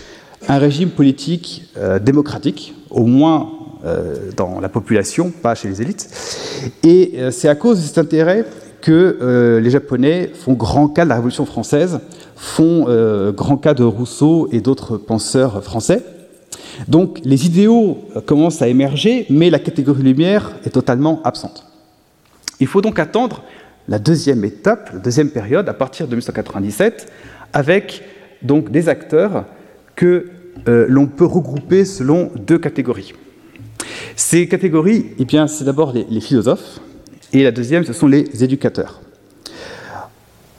un 0.48 0.58
régime 0.58 0.90
politique 0.90 1.64
euh, 1.78 2.00
démocratique, 2.00 2.74
au 2.90 3.06
moins 3.06 3.52
euh, 3.86 4.32
dans 4.36 4.60
la 4.60 4.70
population, 4.70 5.32
pas 5.32 5.56
chez 5.56 5.68
les 5.68 5.82
élites. 5.82 6.10
Et 6.84 7.14
euh, 7.18 7.32
c'est 7.32 7.50
à 7.50 7.56
cause 7.56 7.82
de 7.82 7.86
cet 7.86 7.98
intérêt 7.98 8.46
que 8.80 9.60
les 9.62 9.70
Japonais 9.70 10.32
font 10.34 10.54
grand 10.54 10.88
cas 10.88 11.04
de 11.04 11.10
la 11.10 11.16
Révolution 11.16 11.46
française, 11.46 12.00
font 12.38 12.86
grand 13.36 13.58
cas 13.58 13.74
de 13.74 13.84
Rousseau 13.84 14.48
et 14.52 14.62
d'autres 14.62 14.98
penseurs 14.98 15.62
français. 15.62 16.04
Donc 16.88 17.20
les 17.26 17.48
idéaux 17.48 17.98
commencent 18.28 18.62
à 18.62 18.68
émerger, 18.70 19.26
mais 19.30 19.50
la 19.50 19.60
catégorie 19.60 20.04
lumière 20.04 20.54
est 20.64 20.70
totalement 20.70 21.22
absente. 21.24 21.66
Il 22.62 22.68
faut 22.68 22.82
donc 22.82 23.00
attendre 23.00 23.44
la 23.90 24.00
deuxième 24.00 24.46
étape, 24.46 24.92
la 24.94 25.00
deuxième 25.00 25.32
période, 25.32 25.68
à 25.68 25.74
partir 25.74 26.06
de 26.06 26.12
1997, 26.12 27.12
avec 27.52 28.04
donc 28.42 28.72
des 28.72 28.90
acteurs 28.90 29.46
que 29.98 30.28
euh, 30.70 30.86
l'on 30.88 31.08
peut 31.08 31.26
regrouper 31.26 31.84
selon 31.84 32.32
deux 32.38 32.60
catégories. 32.60 33.14
Ces 34.16 34.48
catégories, 34.48 35.08
eh 35.20 35.26
bien, 35.26 35.48
c'est 35.48 35.66
d'abord 35.66 35.92
les, 35.92 36.22
philosophes, 36.22 36.80
et 37.34 37.44
la 37.44 37.52
deuxième, 37.52 37.84
ce 37.84 37.94
sont 37.94 38.08
les 38.08 38.44
éducateurs. 38.44 39.02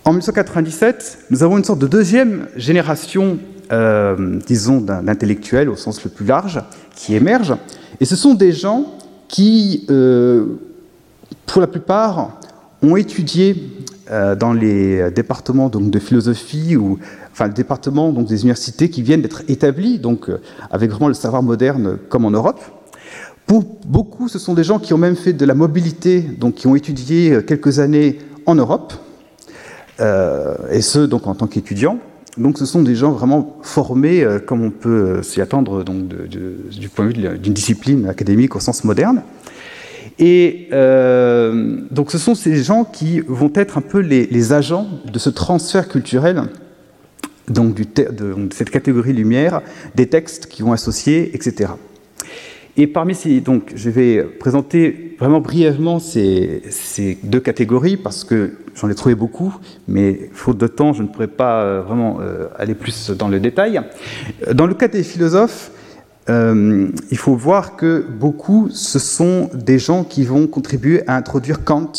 En 0.05 0.11
1997, 0.11 1.27
nous 1.31 1.43
avons 1.43 1.57
une 1.57 1.65
sorte 1.65 1.79
de 1.79 1.87
deuxième 1.87 2.49
génération, 2.57 3.39
euh, 3.73 4.39
disons, 4.47 4.81
d'intellectuels 4.81 5.69
au 5.69 5.77
sens 5.77 6.03
le 6.05 6.11
plus 6.11 6.27
large, 6.27 6.61
qui 6.95 7.15
émerge. 7.15 7.55
Et 8.01 8.05
ce 8.05 8.17
sont 8.17 8.35
des 8.35 8.53
gens 8.53 8.95
qui, 9.29 9.87
euh, 9.91 10.47
pour 11.47 11.61
la 11.61 11.67
plupart, 11.67 12.41
ont 12.83 12.97
étudié 12.97 13.57
dans 14.41 14.55
les 14.55 15.11
départements 15.11 15.69
donc, 15.69 15.91
de 15.91 15.99
philosophie 15.99 16.77
ou 16.77 16.99
enfin 17.39 17.47
le 17.47 17.55
département 17.55 18.11
donc 18.11 18.27
des 18.27 18.41
universités 18.41 18.91
qui 18.91 19.01
viennent 19.01 19.23
d'être 19.23 19.45
établis 19.47 20.01
donc 20.01 20.29
euh, 20.29 20.41
avec 20.73 20.91
vraiment 20.91 21.07
le 21.07 21.15
savoir 21.15 21.41
moderne 21.41 21.97
comme 22.09 22.25
en 22.25 22.33
Europe. 22.33 22.61
Pour 23.47 23.65
beaucoup, 23.87 24.29
ce 24.29 24.41
sont 24.41 24.55
des 24.55 24.65
gens 24.65 24.81
qui 24.81 24.93
ont 24.93 24.99
même 24.99 25.15
fait 25.15 25.33
de 25.33 25.47
la 25.47 25.55
mobilité, 25.55 26.21
donc 26.21 26.57
qui 26.57 26.67
ont 26.67 26.75
étudié 26.75 27.31
euh, 27.31 27.41
quelques 27.41 27.79
années 27.79 28.19
en 28.45 28.57
Europe, 28.57 28.93
euh, 30.01 30.57
et 30.73 30.83
ce, 30.83 30.99
donc 30.99 31.29
en 31.29 31.35
tant 31.35 31.47
qu'étudiants. 31.47 31.99
Donc 32.37 32.59
ce 32.59 32.67
sont 32.67 32.83
des 32.83 32.97
gens 32.97 33.13
vraiment 33.13 33.57
formés, 33.63 34.25
comme 34.47 34.63
on 34.63 34.71
peut 34.71 35.23
s'y 35.23 35.41
attendre 35.41 35.83
donc, 35.83 36.07
du 36.07 36.89
point 36.89 37.07
de 37.07 37.13
vue 37.13 37.39
d'une 37.39 37.53
discipline 37.53 38.07
académique 38.07 38.55
au 38.55 38.61
sens 38.61 38.85
moderne. 38.85 39.23
Et 40.21 40.69
donc 40.71 42.13
ce 42.13 42.19
sont 42.19 42.37
ces 42.37 42.63
gens 42.63 42.85
qui 42.85 43.19
vont 43.27 43.51
être 43.57 43.77
un 43.77 43.81
peu 43.81 43.99
les 43.99 44.53
agents 44.53 44.87
de 45.13 45.19
ce 45.19 45.31
transfert 45.31 45.89
culturel, 45.89 46.45
donc 47.51 47.75
de 47.75 48.49
cette 48.53 48.71
catégorie 48.71 49.13
lumière, 49.13 49.63
des 49.95 50.07
textes 50.07 50.47
qui 50.47 50.63
vont 50.63 50.73
associer, 50.73 51.35
etc. 51.35 51.73
Et 52.77 52.87
parmi 52.87 53.17
ces, 53.17 53.41
donc, 53.41 53.73
je 53.75 53.91
vais 53.91 54.23
présenter 54.23 55.17
vraiment 55.19 55.41
brièvement 55.41 55.99
ces, 55.99 56.63
ces 56.71 57.19
deux 57.25 57.41
catégories 57.41 57.97
parce 57.97 58.23
que 58.23 58.53
j'en 58.77 58.89
ai 58.89 58.95
trouvé 58.95 59.17
beaucoup, 59.17 59.53
mais 59.89 60.31
faute 60.33 60.59
de 60.59 60.69
temps, 60.69 60.93
je 60.93 61.03
ne 61.03 61.09
pourrais 61.09 61.27
pas 61.27 61.63
euh, 61.63 61.83
vraiment 61.83 62.19
euh, 62.21 62.47
aller 62.57 62.75
plus 62.75 63.11
dans 63.11 63.27
le 63.27 63.41
détail. 63.41 63.81
Dans 64.53 64.67
le 64.67 64.75
cas 64.75 64.87
des 64.87 65.03
philosophes, 65.03 65.73
euh, 66.29 66.89
il 67.11 67.19
faut 67.19 67.35
voir 67.35 67.75
que 67.75 68.07
beaucoup, 68.09 68.69
ce 68.71 69.01
sont 69.01 69.51
des 69.55 69.81
gens 69.81 70.05
qui 70.05 70.23
vont 70.25 70.47
contribuer 70.47 71.03
à 71.09 71.17
introduire 71.17 71.65
Kant 71.65 71.91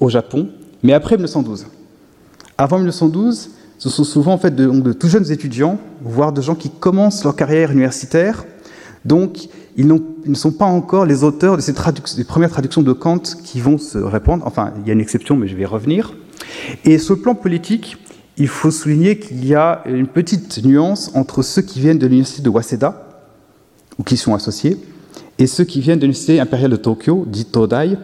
au 0.00 0.08
Japon, 0.08 0.48
mais 0.82 0.92
après 0.92 1.16
1912. 1.16 1.66
Avant 2.58 2.78
1912, 2.78 3.50
ce 3.80 3.88
sont 3.88 4.04
souvent 4.04 4.34
en 4.34 4.38
fait 4.38 4.54
de, 4.54 4.92
tout 4.92 5.08
jeunes 5.08 5.32
étudiants, 5.32 5.78
voire 6.02 6.34
de 6.34 6.42
gens 6.42 6.54
qui 6.54 6.68
commencent 6.68 7.24
leur 7.24 7.34
carrière 7.34 7.72
universitaire. 7.72 8.44
Donc, 9.06 9.44
ils, 9.78 9.86
ils, 9.86 10.30
ne 10.30 10.34
sont 10.34 10.52
pas 10.52 10.66
encore 10.66 11.06
les 11.06 11.24
auteurs 11.24 11.56
de 11.56 11.62
ces 11.62 11.72
des 11.72 12.24
premières 12.24 12.50
traductions 12.50 12.82
de 12.82 12.92
Kant 12.92 13.22
qui 13.42 13.58
vont 13.58 13.78
se 13.78 13.96
répandre. 13.96 14.46
Enfin, 14.46 14.74
il 14.78 14.86
y 14.86 14.90
a 14.90 14.92
une 14.92 15.00
exception, 15.00 15.34
mais 15.34 15.48
je 15.48 15.56
vais 15.56 15.62
y 15.62 15.66
revenir. 15.66 16.14
Et 16.84 16.98
sur 16.98 17.14
le 17.14 17.22
plan 17.22 17.34
politique, 17.34 17.96
il 18.36 18.48
faut 18.48 18.70
souligner 18.70 19.18
qu'il 19.18 19.46
y 19.46 19.54
a 19.54 19.82
une 19.86 20.08
petite 20.08 20.62
nuance 20.62 21.10
entre 21.14 21.40
ceux 21.40 21.62
qui 21.62 21.80
viennent 21.80 21.98
de 21.98 22.06
l'université 22.06 22.42
de 22.42 22.50
Waseda, 22.50 23.08
ou 23.98 24.02
qui 24.02 24.18
sont 24.18 24.34
associés, 24.34 24.76
et 25.38 25.46
ceux 25.46 25.64
qui 25.64 25.80
viennent 25.80 25.98
de 25.98 26.04
l'université 26.04 26.38
impériale 26.38 26.72
de 26.72 26.76
Tokyo, 26.76 27.24
dit 27.26 27.46
Todai, 27.46 27.96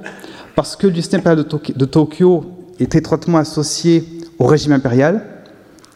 parce 0.54 0.74
que 0.74 0.86
l'université 0.86 1.18
impériale 1.18 1.44
de 1.44 1.84
Tokyo 1.84 2.46
est 2.80 2.94
étroitement 2.94 3.36
associée 3.36 4.04
au 4.38 4.46
régime 4.46 4.72
impérial, 4.72 5.35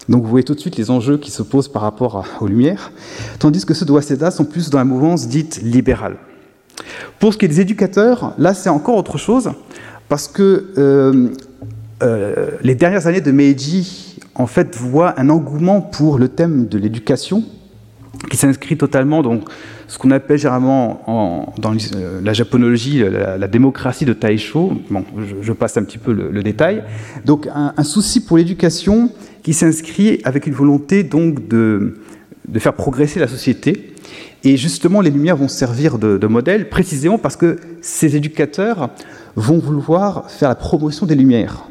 Donc 0.09 0.23
vous 0.23 0.28
voyez 0.28 0.45
tout 0.45 0.54
de 0.54 0.61
suite 0.61 0.76
les 0.76 0.90
enjeux 0.90 1.19
qui 1.19 1.30
se 1.30 1.42
posent 1.42 1.69
par 1.69 1.83
rapport 1.83 2.25
aux 2.40 2.47
Lumières, 2.47 2.92
tandis 3.38 3.64
que 3.64 3.75
ceux 3.75 3.87
de 3.87 3.92
Waseda 3.92 4.30
sont 4.30 4.45
plus 4.45 4.71
dans 4.71 4.78
la 4.78 4.85
mouvance 4.85 5.28
dite 5.28 5.61
libérale. 5.62 6.16
Pour 7.19 7.33
ce 7.33 7.38
qui 7.38 7.45
est 7.45 7.49
des 7.49 7.61
éducateurs, 7.61 8.35
là 8.38 8.54
c'est 8.54 8.71
encore 8.71 8.97
autre 8.97 9.19
chose, 9.19 9.50
parce 10.09 10.26
que 10.26 10.73
euh, 10.78 11.28
euh, 12.02 12.50
les 12.62 12.75
dernières 12.75 13.07
années 13.07 13.21
de 13.21 13.30
Meiji, 13.30 14.19
en 14.35 14.47
fait, 14.47 14.75
voient 14.76 15.21
un 15.21 15.28
engouement 15.28 15.80
pour 15.80 16.19
le 16.19 16.28
thème 16.28 16.66
de 16.66 16.78
l'éducation, 16.78 17.45
qui 18.30 18.37
s'inscrit 18.37 18.76
totalement 18.76 19.23
dans 19.23 19.40
ce 19.87 19.99
qu'on 19.99 20.11
appelle 20.11 20.38
généralement 20.38 21.52
dans 21.59 21.73
euh, 21.73 22.21
la 22.23 22.33
japonologie 22.33 23.02
la, 23.02 23.49
démocratie 23.49 24.04
de 24.04 24.12
Taisho. 24.12 24.73
Bon, 24.90 25.04
je, 25.40 25.52
passe 25.52 25.76
un 25.76 25.85
petit 25.85 25.99
peu 25.99 26.12
le, 26.12 26.42
détail. 26.42 26.83
Donc 27.25 27.49
un, 27.52 27.73
un 27.76 27.85
souci 27.85 28.25
pour 28.25 28.37
l'éducation 28.37 29.11
qui 29.42 29.54
s'inscrit 29.54 30.20
avec 30.25 30.47
une 30.47 30.54
volonté 30.54 31.02
donc 31.02 31.49
de, 31.49 31.99
de 32.49 32.59
faire 32.59 32.75
progresser 32.75 33.20
la 33.20 33.28
société 33.28 33.90
et 34.42 34.56
justement, 34.56 35.00
les 35.00 35.11
Lumières 35.11 35.37
vont 35.37 35.49
servir 35.49 35.99
de, 35.99 36.26
modèle 36.26 36.68
précisément 36.68 37.18
parce 37.18 37.37
que 37.37 37.56
ces 37.82 38.16
éducateurs 38.16 38.90
vont 39.37 39.59
vouloir 39.59 40.30
faire 40.30 40.49
la 40.49 40.54
promotion 40.54 41.06
des 41.06 41.14
Lumières. 41.14 41.66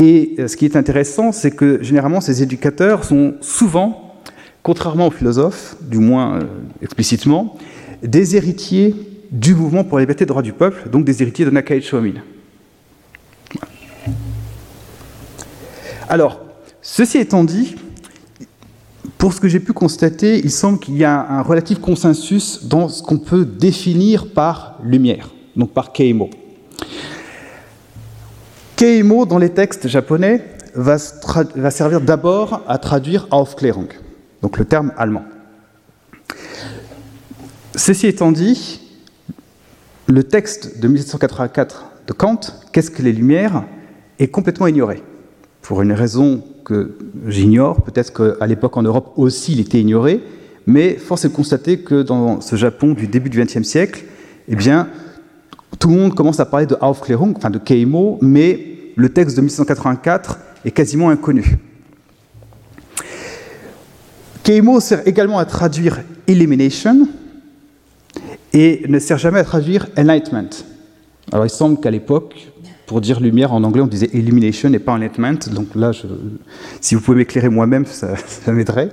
Et 0.00 0.34
euh, 0.38 0.48
ce 0.48 0.56
qui 0.56 0.64
est 0.64 0.76
intéressant, 0.76 1.32
c'est 1.32 1.52
que 1.52 1.82
généralement, 1.82 2.20
ces 2.20 2.42
éducateurs 2.42 3.04
sont 3.04 3.34
souvent, 3.40 4.16
contrairement 4.62 5.06
aux 5.06 5.10
philosophes, 5.10 5.76
du 5.80 5.98
moins 5.98 6.38
euh, 6.38 6.42
explicitement, 6.82 7.56
des 8.02 8.36
héritiers 8.36 8.94
du 9.30 9.54
mouvement 9.54 9.84
pour 9.84 9.98
la 9.98 10.02
liberté 10.02 10.24
et 10.24 10.26
droits 10.26 10.42
du 10.42 10.52
peuple, 10.52 10.88
donc 10.90 11.04
des 11.04 11.22
héritiers 11.22 11.44
de 11.44 11.50
Nakai. 11.50 11.80
Alors, 16.08 16.40
ceci 16.80 17.18
étant 17.18 17.44
dit, 17.44 17.76
pour 19.18 19.34
ce 19.34 19.40
que 19.40 19.48
j'ai 19.48 19.60
pu 19.60 19.74
constater, 19.74 20.38
il 20.38 20.50
semble 20.50 20.78
qu'il 20.78 20.96
y 20.96 21.04
a 21.04 21.20
un 21.28 21.42
relatif 21.42 21.80
consensus 21.80 22.64
dans 22.64 22.88
ce 22.88 23.02
qu'on 23.02 23.18
peut 23.18 23.44
définir 23.44 24.32
par 24.32 24.78
lumière, 24.82 25.28
donc 25.54 25.72
par 25.72 25.92
Keimo. 25.92 26.30
Keimo, 28.76 29.26
dans 29.26 29.36
les 29.36 29.50
textes 29.50 29.86
japonais, 29.86 30.44
va, 30.74 30.96
servir 30.96 32.00
d'abord 32.00 32.62
à 32.66 32.78
traduire 32.78 33.26
Aufklärung, 33.30 33.88
donc 34.40 34.56
le 34.56 34.64
terme 34.64 34.92
allemand. 34.96 35.24
Ceci 37.74 38.06
étant 38.06 38.32
dit, 38.32 38.80
le 40.06 40.24
texte 40.24 40.80
de 40.80 40.88
1784 40.88 41.90
de 42.06 42.12
Kant, 42.14 42.40
Qu'est-ce 42.72 42.90
que 42.90 43.02
les 43.02 43.12
Lumières 43.12 43.64
est 44.18 44.28
complètement 44.28 44.68
ignoré, 44.68 45.02
pour 45.68 45.82
une 45.82 45.92
raison 45.92 46.42
que 46.64 46.96
j'ignore. 47.26 47.82
Peut-être 47.82 48.10
qu'à 48.14 48.46
l'époque 48.46 48.78
en 48.78 48.82
Europe 48.82 49.12
aussi 49.16 49.52
il 49.52 49.60
était 49.60 49.78
ignoré, 49.78 50.22
mais 50.66 50.94
force 50.94 51.26
est 51.26 51.28
de 51.28 51.34
constater 51.34 51.80
que 51.80 52.00
dans 52.00 52.40
ce 52.40 52.56
Japon 52.56 52.94
du 52.94 53.06
début 53.06 53.28
du 53.28 53.38
XXe 53.38 53.64
siècle, 53.64 54.04
eh 54.48 54.56
tout 55.78 55.90
le 55.90 55.94
monde 55.94 56.14
commence 56.14 56.40
à 56.40 56.46
parler 56.46 56.64
de 56.64 56.74
Aufklärung, 56.80 57.34
enfin 57.36 57.50
de 57.50 57.58
Keimo, 57.58 58.18
mais 58.22 58.78
le 58.96 59.10
texte 59.10 59.36
de 59.36 59.42
1684 59.42 60.38
est 60.64 60.70
quasiment 60.70 61.10
inconnu. 61.10 61.58
Keimo 64.42 64.80
sert 64.80 65.06
également 65.06 65.38
à 65.38 65.44
traduire 65.44 66.00
Elimination 66.26 67.08
et 68.54 68.86
ne 68.88 68.98
sert 68.98 69.18
jamais 69.18 69.40
à 69.40 69.44
traduire 69.44 69.86
Enlightenment. 69.98 70.48
Alors 71.30 71.44
il 71.44 71.50
semble 71.50 71.78
qu'à 71.78 71.90
l'époque, 71.90 72.52
pour 72.88 73.02
dire 73.02 73.20
lumière 73.20 73.52
en 73.52 73.62
anglais, 73.64 73.82
on 73.82 73.86
disait 73.86 74.08
illumination 74.14 74.72
et 74.72 74.78
pas 74.78 74.92
enlightenment. 74.92 75.38
Donc 75.52 75.74
là, 75.74 75.92
si 76.80 76.94
vous 76.94 77.02
pouvez 77.02 77.18
m'éclairer 77.18 77.50
moi-même, 77.50 77.84
ça, 77.86 78.16
m'aiderait. 78.50 78.90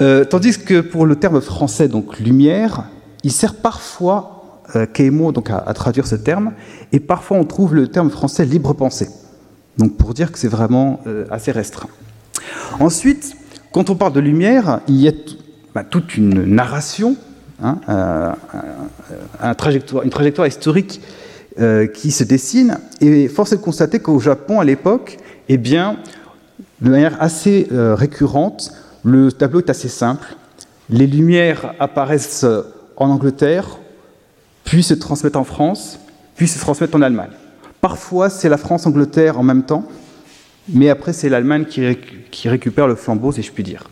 Euh, 0.00 0.24
tandis 0.24 0.58
que 0.58 0.82
pour 0.82 1.06
le 1.06 1.16
terme 1.16 1.40
français, 1.40 1.88
donc 1.88 2.20
lumière, 2.20 2.84
il 3.24 3.32
sert 3.32 3.54
parfois, 3.54 4.60
euh, 4.76 4.84
Keimo, 4.84 5.32
donc 5.32 5.48
à, 5.50 5.72
traduire 5.72 6.06
ce 6.06 6.14
terme, 6.14 6.52
et 6.92 7.00
parfois 7.00 7.38
on 7.38 7.44
trouve 7.44 7.74
le 7.74 7.88
terme 7.88 8.10
français 8.10 8.44
libre 8.44 8.74
pensée. 8.74 9.08
Donc 9.78 9.96
pour 9.96 10.12
dire 10.12 10.30
que 10.30 10.38
c'est 10.38 10.48
vraiment 10.48 11.00
euh, 11.06 11.24
assez 11.30 11.52
restreint. 11.52 11.88
Ensuite, 12.80 13.34
quand 13.72 13.88
on 13.88 13.94
parle 13.94 14.12
de 14.12 14.20
lumière, 14.20 14.80
il 14.88 14.96
y 14.96 15.08
a 15.08 15.12
bah, 15.74 15.84
toute 15.84 16.18
une 16.18 16.44
narration, 16.44 17.16
hein, 17.62 17.78
trajectoire, 19.56 20.04
une 20.04 20.10
trajectoire 20.10 20.46
historique 20.46 21.00
euh, 21.58 21.86
qui 21.86 22.10
se 22.10 22.22
dessine. 22.22 22.78
Et 23.00 23.28
force 23.28 23.52
est 23.52 23.56
de 23.56 23.62
constater 23.62 23.98
qu'au 23.98 24.20
Japon, 24.20 24.60
à 24.60 24.64
l'époque, 24.64 25.18
eh 25.48 25.56
bien, 25.56 25.96
de 26.82 26.90
manière 26.90 27.16
assez 27.20 27.68
euh, 27.72 27.94
récurrente, 27.94 28.72
le 29.04 29.32
tableau 29.32 29.60
est 29.60 29.70
assez 29.70 29.88
simple. 29.88 30.36
Les 30.90 31.06
lumières 31.06 31.74
apparaissent 31.80 32.44
en 32.96 33.08
Angleterre, 33.08 33.78
puis 34.64 34.82
se 34.82 34.94
transmettent 34.94 35.36
en 35.36 35.44
France, 35.44 35.98
puis 36.34 36.46
se 36.46 36.58
transmettent 36.58 36.94
en 36.94 37.02
Allemagne. 37.02 37.30
Parfois, 37.80 38.30
c'est 38.30 38.48
la 38.48 38.58
France-Angleterre 38.58 39.38
en 39.38 39.42
même 39.42 39.62
temps, 39.62 39.86
mais 40.68 40.90
après, 40.90 41.12
c'est 41.12 41.28
l'Allemagne 41.28 41.64
qui, 41.64 42.48
récupère 42.48 42.86
le 42.86 42.96
flambeau, 42.96 43.32
si 43.32 43.42
je 43.42 43.52
puis 43.52 43.62
dire. 43.62 43.84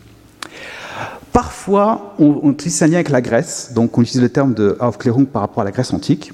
Parfois, 1.31 2.13
on, 2.19 2.41
on 2.43 2.51
utilise 2.51 2.81
un 2.83 2.87
lien 2.87 2.95
avec 2.95 3.09
la 3.09 3.21
Grèce, 3.21 3.71
donc 3.73 3.97
on 3.97 4.01
utilise 4.01 4.21
le 4.21 4.29
terme 4.29 4.53
de 4.53 4.77
Aufklärung 4.79 5.25
par 5.25 5.41
rapport 5.41 5.61
à 5.61 5.65
la 5.65 5.71
Grèce 5.71 5.93
antique. 5.93 6.31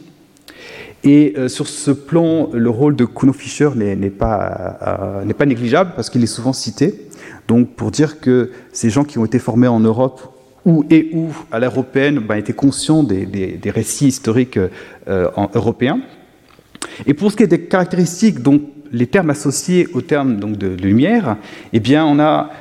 Et 1.04 1.34
euh, 1.38 1.48
sur 1.48 1.68
ce 1.68 1.92
plan, 1.92 2.50
le 2.54 2.70
rôle 2.70 2.96
de 2.96 3.06
Kuno 3.06 3.34
Fischer 3.34 3.72
n'est 3.76 3.96
pas, 4.10 4.78
euh, 5.26 5.34
pas, 5.34 5.46
négligeable 5.46 5.94
parce 5.96 6.10
qu'il 6.10 6.24
est 6.24 6.28
souvent 6.28 6.54
cité. 6.54 7.08
Donc 7.48 7.76
pour 7.76 7.92
dire 7.92 8.20
que 8.20 8.52
ces 8.72 8.90
gens 8.90 9.04
qui 9.04 9.18
ont 9.18 9.26
été 9.26 9.40
formés 9.40 9.68
en 9.68 9.80
Europe 9.80 10.22
ou 10.64 10.86
et 10.92 11.10
ou 11.14 11.30
à 11.52 11.60
l'européenne 11.60 12.20
ben, 12.20 12.36
étaient 12.36 12.54
conscients 12.54 13.04
des, 13.04 13.26
des, 13.26 13.72
récits 13.72 14.08
historiques 14.08 14.60
euh, 15.08 15.30
en, 15.36 15.50
européens. 15.56 16.02
Et 17.08 17.16
pour 17.16 17.32
ce 17.32 17.38
qui 17.38 17.44
est 17.44 17.48
des 17.48 17.66
caractéristiques, 17.66 18.42
donc 18.44 18.62
les 18.92 19.08
termes 19.08 19.32
associés 19.32 19.88
aux 19.94 20.02
termes 20.02 20.38
donc, 20.38 20.58
de, 20.58 20.68
lumière, 20.68 21.38
eh 21.74 21.80
bien 21.80 22.06
on 22.06 22.20
a 22.20 22.52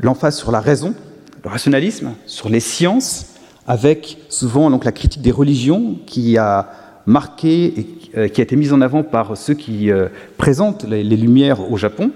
l'emphase 0.00 0.38
sur 0.38 0.52
la 0.52 0.60
raison, 0.60 0.94
le 1.44 1.50
rationalisme, 1.50 2.12
sur 2.24 2.48
les 2.48 2.60
sciences, 2.60 3.34
avec 3.66 4.18
souvent 4.30 4.70
donc 4.70 4.86
la 4.86 4.92
critique 4.92 5.22
des 5.22 5.30
religions 5.30 5.98
qui 6.06 6.38
a 6.38 6.70
marquée 7.10 7.64
et 7.76 7.86
euh, 8.16 8.28
qui 8.28 8.40
a 8.40 8.44
été 8.44 8.56
mise 8.56 8.72
en 8.72 8.80
avant 8.80 9.02
par 9.02 9.36
ceux 9.36 9.54
qui 9.54 9.90
euh, 9.90 10.08
présentent 10.36 10.84
les, 10.88 11.02
Lumières 11.04 11.70
au 11.70 11.76
Japon. 11.76 12.10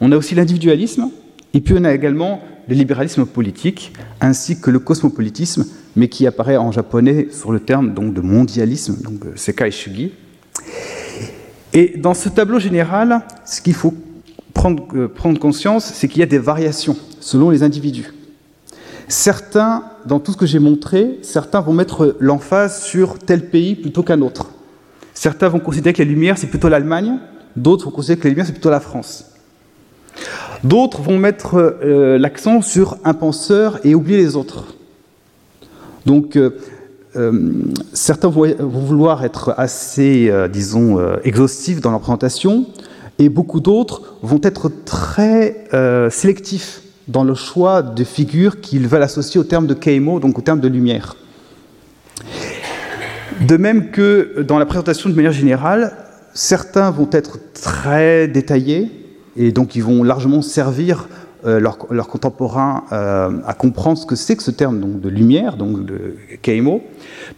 On 0.00 0.12
a 0.12 0.16
aussi 0.16 0.34
l'individualisme, 0.34 1.10
et 1.54 1.60
puis 1.60 1.74
on 1.76 1.84
a 1.84 1.92
également 1.92 2.42
le 2.68 2.74
libéralisme 2.74 3.24
politique, 3.26 3.92
ainsi 4.20 4.60
que 4.60 4.70
le 4.70 4.78
cosmopolitisme, 4.78 5.66
mais 5.96 6.08
qui 6.08 6.26
apparaît 6.26 6.56
en 6.56 6.70
japonais 6.70 7.28
sur 7.30 7.50
le 7.50 7.60
terme 7.60 7.92
donc, 7.92 8.14
de 8.14 8.20
mondialisme, 8.20 9.02
donc 9.02 9.24
euh, 9.24 9.32
Sekai 9.36 9.70
Shugi. 9.70 10.12
Et 11.72 11.94
dans 11.96 12.14
ce 12.14 12.28
tableau 12.28 12.58
général, 12.58 13.22
ce 13.44 13.62
qu'il 13.62 13.74
faut 13.74 13.94
prendre, 14.52 15.06
prendre 15.06 15.40
conscience, 15.40 15.90
c'est 15.94 16.06
qu'il 16.06 16.20
y 16.20 16.22
a 16.22 16.26
des 16.26 16.38
variations 16.38 16.96
selon 17.20 17.50
les 17.50 17.62
individus. 17.62 18.12
Certains, 19.12 19.84
dans 20.06 20.20
tout 20.20 20.32
ce 20.32 20.38
que 20.38 20.46
j'ai 20.46 20.58
montré, 20.58 21.18
certains 21.20 21.60
vont 21.60 21.74
mettre 21.74 22.16
l'emphase 22.18 22.82
sur 22.82 23.18
tel 23.18 23.50
pays 23.50 23.74
plutôt 23.74 24.02
qu'un 24.02 24.22
autre. 24.22 24.46
Certains 25.12 25.50
vont 25.50 25.60
considérer 25.60 25.92
que 25.92 26.02
les 26.02 26.08
Lumières, 26.08 26.38
c'est 26.38 26.46
plutôt 26.46 26.70
l'Allemagne, 26.70 27.18
d'autres 27.54 27.84
vont 27.84 27.90
considérer 27.90 28.18
que 28.18 28.24
les 28.24 28.30
Lumières, 28.30 28.46
c'est 28.46 28.54
plutôt 28.54 28.70
la 28.70 28.80
France. 28.80 29.26
D'autres 30.64 31.02
vont 31.02 31.18
mettre 31.18 31.56
euh, 31.56 32.16
l'accent 32.16 32.62
sur 32.62 32.96
un 33.04 33.12
penseur 33.12 33.80
et 33.84 33.94
oublier 33.94 34.16
les 34.16 34.34
autres. 34.34 34.76
Donc, 36.06 36.36
euh, 36.36 36.56
euh, 37.16 37.64
certains 37.92 38.30
vont, 38.30 38.46
vouloir 38.60 39.26
être 39.26 39.52
assez, 39.58 40.32
disons, 40.50 40.98
exhaustifs 41.22 41.82
dans 41.82 41.90
leur 41.90 42.00
présentation, 42.00 42.64
et 43.18 43.28
beaucoup 43.28 43.60
d'autres 43.60 44.16
vont 44.22 44.40
être 44.42 44.72
très 44.86 45.66
sélectifs 46.10 46.82
dans 47.08 47.24
le 47.24 47.34
choix 47.34 47.82
de 47.82 48.04
figures 48.04 48.60
qu'ils 48.60 48.88
veulent 48.88 49.02
associer 49.02 49.40
au 49.40 49.44
terme 49.44 49.66
de 49.66 49.74
Keimo, 49.74 50.20
donc 50.20 50.38
au 50.38 50.42
terme 50.42 50.60
de 50.60 50.68
lumière. 50.68 51.16
De 53.40 53.56
même 53.56 53.90
que 53.90 54.42
dans 54.46 54.58
la 54.58 54.66
présentation 54.66 55.10
de 55.10 55.14
manière 55.14 55.32
générale, 55.32 55.96
certains 56.34 56.90
vont 56.90 57.08
être 57.12 57.38
très 57.54 58.28
détaillés 58.28 58.90
et 59.36 59.52
donc 59.52 59.74
ils 59.74 59.82
vont 59.82 60.02
largement 60.02 60.42
servir 60.42 61.08
euh, 61.44 61.58
leurs 61.58 62.06
contemporains 62.06 62.84
euh, 62.92 63.30
à 63.44 63.54
comprendre 63.54 63.98
ce 63.98 64.06
que 64.06 64.14
c'est 64.14 64.36
que 64.36 64.44
ce 64.44 64.52
terme 64.52 64.78
donc, 64.78 65.00
de 65.00 65.08
lumière, 65.08 65.56
donc 65.56 65.84
de 65.84 66.14
Keimo, 66.40 66.82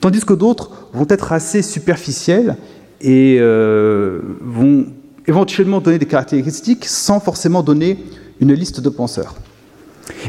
tandis 0.00 0.24
que 0.24 0.35
d'autres 0.35 0.88
vont 0.92 1.07
être 1.09 1.33
assez 1.33 1.62
superficiels 1.62 2.57
et 3.00 3.38
euh, 3.40 4.20
vont 4.42 4.87
éventuellement 5.27 5.81
donner 5.81 5.98
des 5.98 6.07
caractéristiques 6.07 6.85
sans 6.85 7.18
forcément 7.18 7.62
donner 7.62 7.98
une 8.40 8.53
liste 8.53 8.81
de 8.81 8.88
penseurs. 8.90 9.37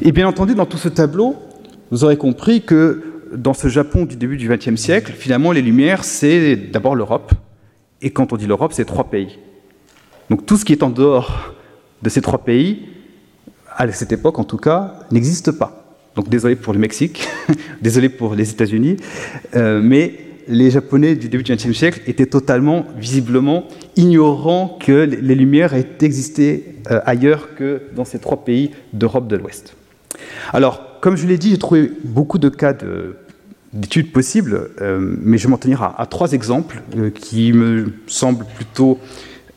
Et 0.01 0.11
bien 0.11 0.27
entendu, 0.27 0.55
dans 0.55 0.65
tout 0.65 0.77
ce 0.77 0.89
tableau, 0.89 1.35
vous 1.91 2.03
aurez 2.03 2.17
compris 2.17 2.61
que 2.61 3.03
dans 3.33 3.53
ce 3.53 3.67
Japon 3.67 4.05
du 4.05 4.15
début 4.15 4.37
du 4.37 4.47
XXe 4.47 4.75
siècle, 4.75 5.13
finalement, 5.13 5.51
les 5.51 5.61
Lumières, 5.61 6.03
c'est 6.03 6.55
d'abord 6.55 6.95
l'Europe. 6.95 7.33
Et 8.01 8.11
quand 8.11 8.33
on 8.33 8.37
dit 8.37 8.47
l'Europe, 8.47 8.73
c'est 8.73 8.85
trois 8.85 9.05
pays. 9.05 9.39
Donc 10.29 10.45
tout 10.45 10.57
ce 10.57 10.65
qui 10.65 10.73
est 10.73 10.83
en 10.83 10.89
dehors 10.89 11.53
de 12.01 12.09
ces 12.09 12.21
trois 12.21 12.39
pays 12.39 12.87
à 13.75 13.91
cette 13.91 14.11
époque 14.11 14.39
en 14.39 14.43
tout 14.43 14.57
cas, 14.57 14.99
n'existe 15.11 15.51
pas. 15.51 15.85
Donc 16.15 16.29
désolé 16.29 16.55
pour 16.55 16.73
le 16.73 16.79
Mexique, 16.79 17.27
désolé 17.81 18.09
pour 18.09 18.35
les 18.35 18.49
États-Unis, 18.49 18.97
euh, 19.55 19.81
mais 19.83 20.13
les 20.47 20.71
Japonais 20.71 21.15
du 21.15 21.29
début 21.29 21.43
du 21.43 21.55
XXe 21.55 21.73
siècle 21.73 22.01
étaient 22.07 22.25
totalement, 22.25 22.85
visiblement, 22.97 23.65
ignorants 23.95 24.77
que 24.79 24.91
les 24.91 25.35
Lumières 25.35 25.73
aient 25.73 25.87
existé 26.01 26.77
euh, 26.91 26.99
ailleurs 27.05 27.55
que 27.55 27.81
dans 27.95 28.05
ces 28.05 28.19
trois 28.19 28.43
pays 28.43 28.71
d'Europe 28.93 29.27
de 29.27 29.35
l'Ouest. 29.35 29.75
Alors, 30.53 30.99
comme 31.01 31.15
je 31.15 31.27
l'ai 31.27 31.37
dit, 31.37 31.51
j'ai 31.51 31.57
trouvé 31.57 31.91
beaucoup 32.03 32.37
de 32.37 32.49
cas 32.49 32.73
d'études 33.73 34.11
possibles, 34.11 34.69
euh, 34.81 34.99
mais 34.99 35.37
je 35.37 35.47
vais 35.47 35.51
m'en 35.51 35.57
tenir 35.57 35.83
à, 35.83 36.05
trois 36.05 36.33
exemples 36.33 36.81
qui 37.15 37.53
me 37.53 37.93
semblent 38.07 38.45
plutôt 38.55 38.99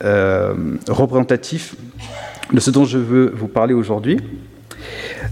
représentatifs 0.01 1.75
de 2.53 2.61
ce 2.61 2.71
dont 2.71 2.85
je 2.85 2.99
veux 2.99 3.33
vous 3.35 3.49
parler 3.49 3.75
aujourd'hui. 3.75 4.19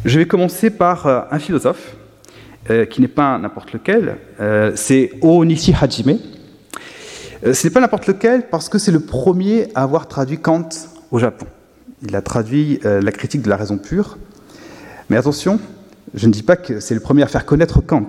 Je 0.04 0.18
vais 0.18 0.26
commencer 0.26 0.70
par 0.70 1.06
euh, 1.06 1.20
un 1.30 1.38
philosophe 1.38 1.96
euh, 2.70 2.84
qui 2.84 3.00
n'est 3.00 3.08
pas 3.08 3.38
n'importe 3.38 3.72
lequel, 3.72 4.16
euh, 4.40 4.72
c'est 4.74 5.10
Onishi 5.20 5.74
Hajime. 5.80 6.18
ce 7.42 7.66
n'est 7.66 7.72
pas 7.72 7.80
n'importe 7.80 8.06
lequel 8.06 8.48
parce 8.48 8.68
que 8.68 8.78
c'est 8.78 8.92
le 8.92 9.00
premier 9.00 9.68
à 9.74 9.82
avoir 9.82 10.08
traduit 10.08 10.38
Kant 10.38 10.68
au 11.10 11.18
Japon. 11.18 11.46
Il 12.02 12.14
a 12.14 12.22
traduit 12.22 12.80
la 12.82 13.10
critique 13.10 13.40
de 13.40 13.48
la 13.48 13.56
raison 13.56 13.78
pure. 13.78 14.18
Mais 15.08 15.16
attention, 15.16 15.58
je 16.12 16.26
ne 16.26 16.32
dis 16.32 16.42
pas 16.42 16.56
que 16.56 16.78
c'est 16.78 16.94
le 16.94 17.00
premier 17.00 17.22
à 17.22 17.26
faire 17.26 17.46
connaître 17.46 17.80
Kant. 17.80 18.06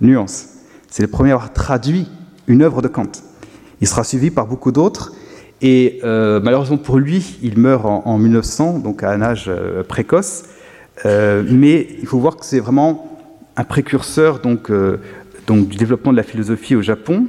Nuance. 0.00 0.46
C'est 0.88 1.02
le 1.02 1.08
premier 1.08 1.30
à 1.30 1.34
avoir 1.34 1.52
traduit 1.52 2.08
une 2.48 2.62
œuvre 2.62 2.82
de 2.82 2.88
Kant. 2.88 3.12
Il 3.80 3.86
sera 3.86 4.02
suivi 4.02 4.30
par 4.30 4.46
beaucoup 4.46 4.72
d'autres. 4.72 5.12
Et 5.60 6.00
malheureusement 6.02 6.78
pour 6.78 6.98
lui, 6.98 7.38
il 7.42 7.58
meurt 7.58 7.84
en, 7.86 8.18
1900, 8.18 8.80
donc 8.80 9.04
à 9.04 9.12
un 9.12 9.22
âge 9.22 9.48
précoce. 9.88 10.44
Euh, 11.04 11.42
mais 11.48 11.88
il 12.00 12.06
faut 12.06 12.18
voir 12.18 12.36
que 12.36 12.44
c'est 12.44 12.60
vraiment 12.60 13.11
un 13.56 13.64
précurseur 13.64 14.40
donc, 14.40 14.70
euh, 14.70 14.98
donc, 15.46 15.68
du 15.68 15.76
développement 15.76 16.12
de 16.12 16.16
la 16.16 16.22
philosophie 16.22 16.74
au 16.76 16.82
Japon. 16.82 17.26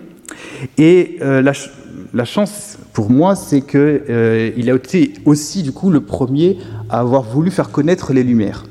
Et 0.78 1.18
euh, 1.22 1.42
la, 1.42 2.26
chance 2.26 2.78
pour 2.94 3.10
moi, 3.10 3.36
c'est 3.36 3.62
qu'il 3.62 4.70
a 4.70 4.76
été 4.76 5.14
aussi 5.26 5.64
du 5.64 5.72
coup 5.72 5.90
le 5.90 6.02
premier 6.02 6.58
à 6.90 7.00
avoir 7.00 7.24
voulu 7.24 7.52
faire 7.52 7.70
connaître 7.70 8.14
les 8.14 8.24
Lumières. 8.24 8.66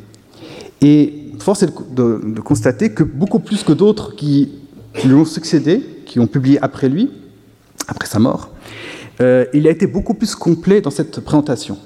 Et 0.80 1.30
force 1.38 1.62
est 1.62 1.72
de 1.94 2.40
constater 2.40 2.92
que 2.92 3.02
beaucoup 3.02 3.38
plus 3.40 3.62
que 3.62 3.72
d'autres 3.72 4.14
qui 4.16 4.52
lui 5.04 5.14
ont 5.14 5.24
succédé, 5.24 5.82
qui 6.06 6.20
ont 6.20 6.26
publié 6.26 6.58
après 6.62 6.88
lui, 6.88 7.10
après 7.88 8.08
sa 8.08 8.18
mort, 8.18 8.50
il 9.20 9.66
a 9.66 9.70
été 9.70 9.86
beaucoup 9.86 10.14
plus 10.14 10.34
complet 10.34 10.80
dans 10.80 10.90
cette 10.90 11.20
présentation 11.20 11.78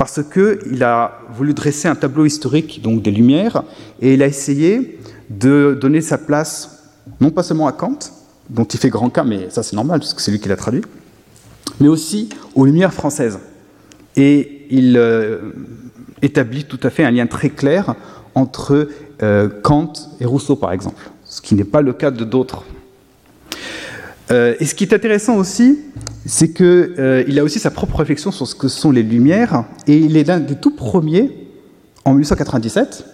parce 0.00 0.22
qu'il 0.32 0.82
a 0.82 1.20
voulu 1.30 1.52
dresser 1.52 1.86
un 1.86 1.94
tableau 1.94 2.24
historique 2.24 2.80
donc 2.80 3.02
des 3.02 3.10
Lumières, 3.10 3.64
et 4.00 4.14
il 4.14 4.22
a 4.22 4.26
essayé 4.26 4.98
de 5.28 5.76
donner 5.78 6.00
sa 6.00 6.16
place, 6.16 6.88
non 7.20 7.30
pas 7.30 7.42
seulement 7.42 7.66
à 7.66 7.72
Kant, 7.72 7.98
dont 8.48 8.64
il 8.64 8.80
fait 8.80 8.88
grand 8.88 9.10
cas, 9.10 9.24
mais 9.24 9.50
ça 9.50 9.62
c'est 9.62 9.76
normal, 9.76 10.00
puisque 10.00 10.20
c'est 10.20 10.30
lui 10.30 10.40
qui 10.40 10.48
l'a 10.48 10.56
traduit, 10.56 10.80
mais 11.80 11.88
aussi 11.88 12.30
aux 12.54 12.64
Lumières 12.64 12.94
françaises. 12.94 13.40
Et 14.16 14.68
il 14.70 14.96
euh, 14.96 15.52
établit 16.22 16.64
tout 16.64 16.80
à 16.82 16.88
fait 16.88 17.04
un 17.04 17.10
lien 17.10 17.26
très 17.26 17.50
clair 17.50 17.94
entre 18.34 18.88
euh, 19.22 19.50
Kant 19.62 19.92
et 20.18 20.24
Rousseau, 20.24 20.56
par 20.56 20.72
exemple, 20.72 21.10
ce 21.26 21.42
qui 21.42 21.54
n'est 21.54 21.64
pas 21.64 21.82
le 21.82 21.92
cas 21.92 22.10
de 22.10 22.24
d'autres. 22.24 22.64
Euh, 24.30 24.54
et 24.60 24.64
ce 24.64 24.74
qui 24.74 24.84
est 24.84 24.94
intéressant 24.94 25.36
aussi, 25.36 25.78
c'est 26.26 26.52
qu'il 26.52 26.66
euh, 26.66 27.38
a 27.38 27.42
aussi 27.42 27.58
sa 27.58 27.70
propre 27.70 27.96
réflexion 27.96 28.30
sur 28.30 28.46
ce 28.46 28.54
que 28.54 28.68
sont 28.68 28.90
les 28.90 29.02
Lumières, 29.02 29.64
et 29.86 29.96
il 29.96 30.16
est 30.16 30.24
l'un 30.24 30.40
des 30.40 30.56
tout 30.56 30.74
premiers, 30.74 31.48
en 32.04 32.12
1897, 32.12 33.04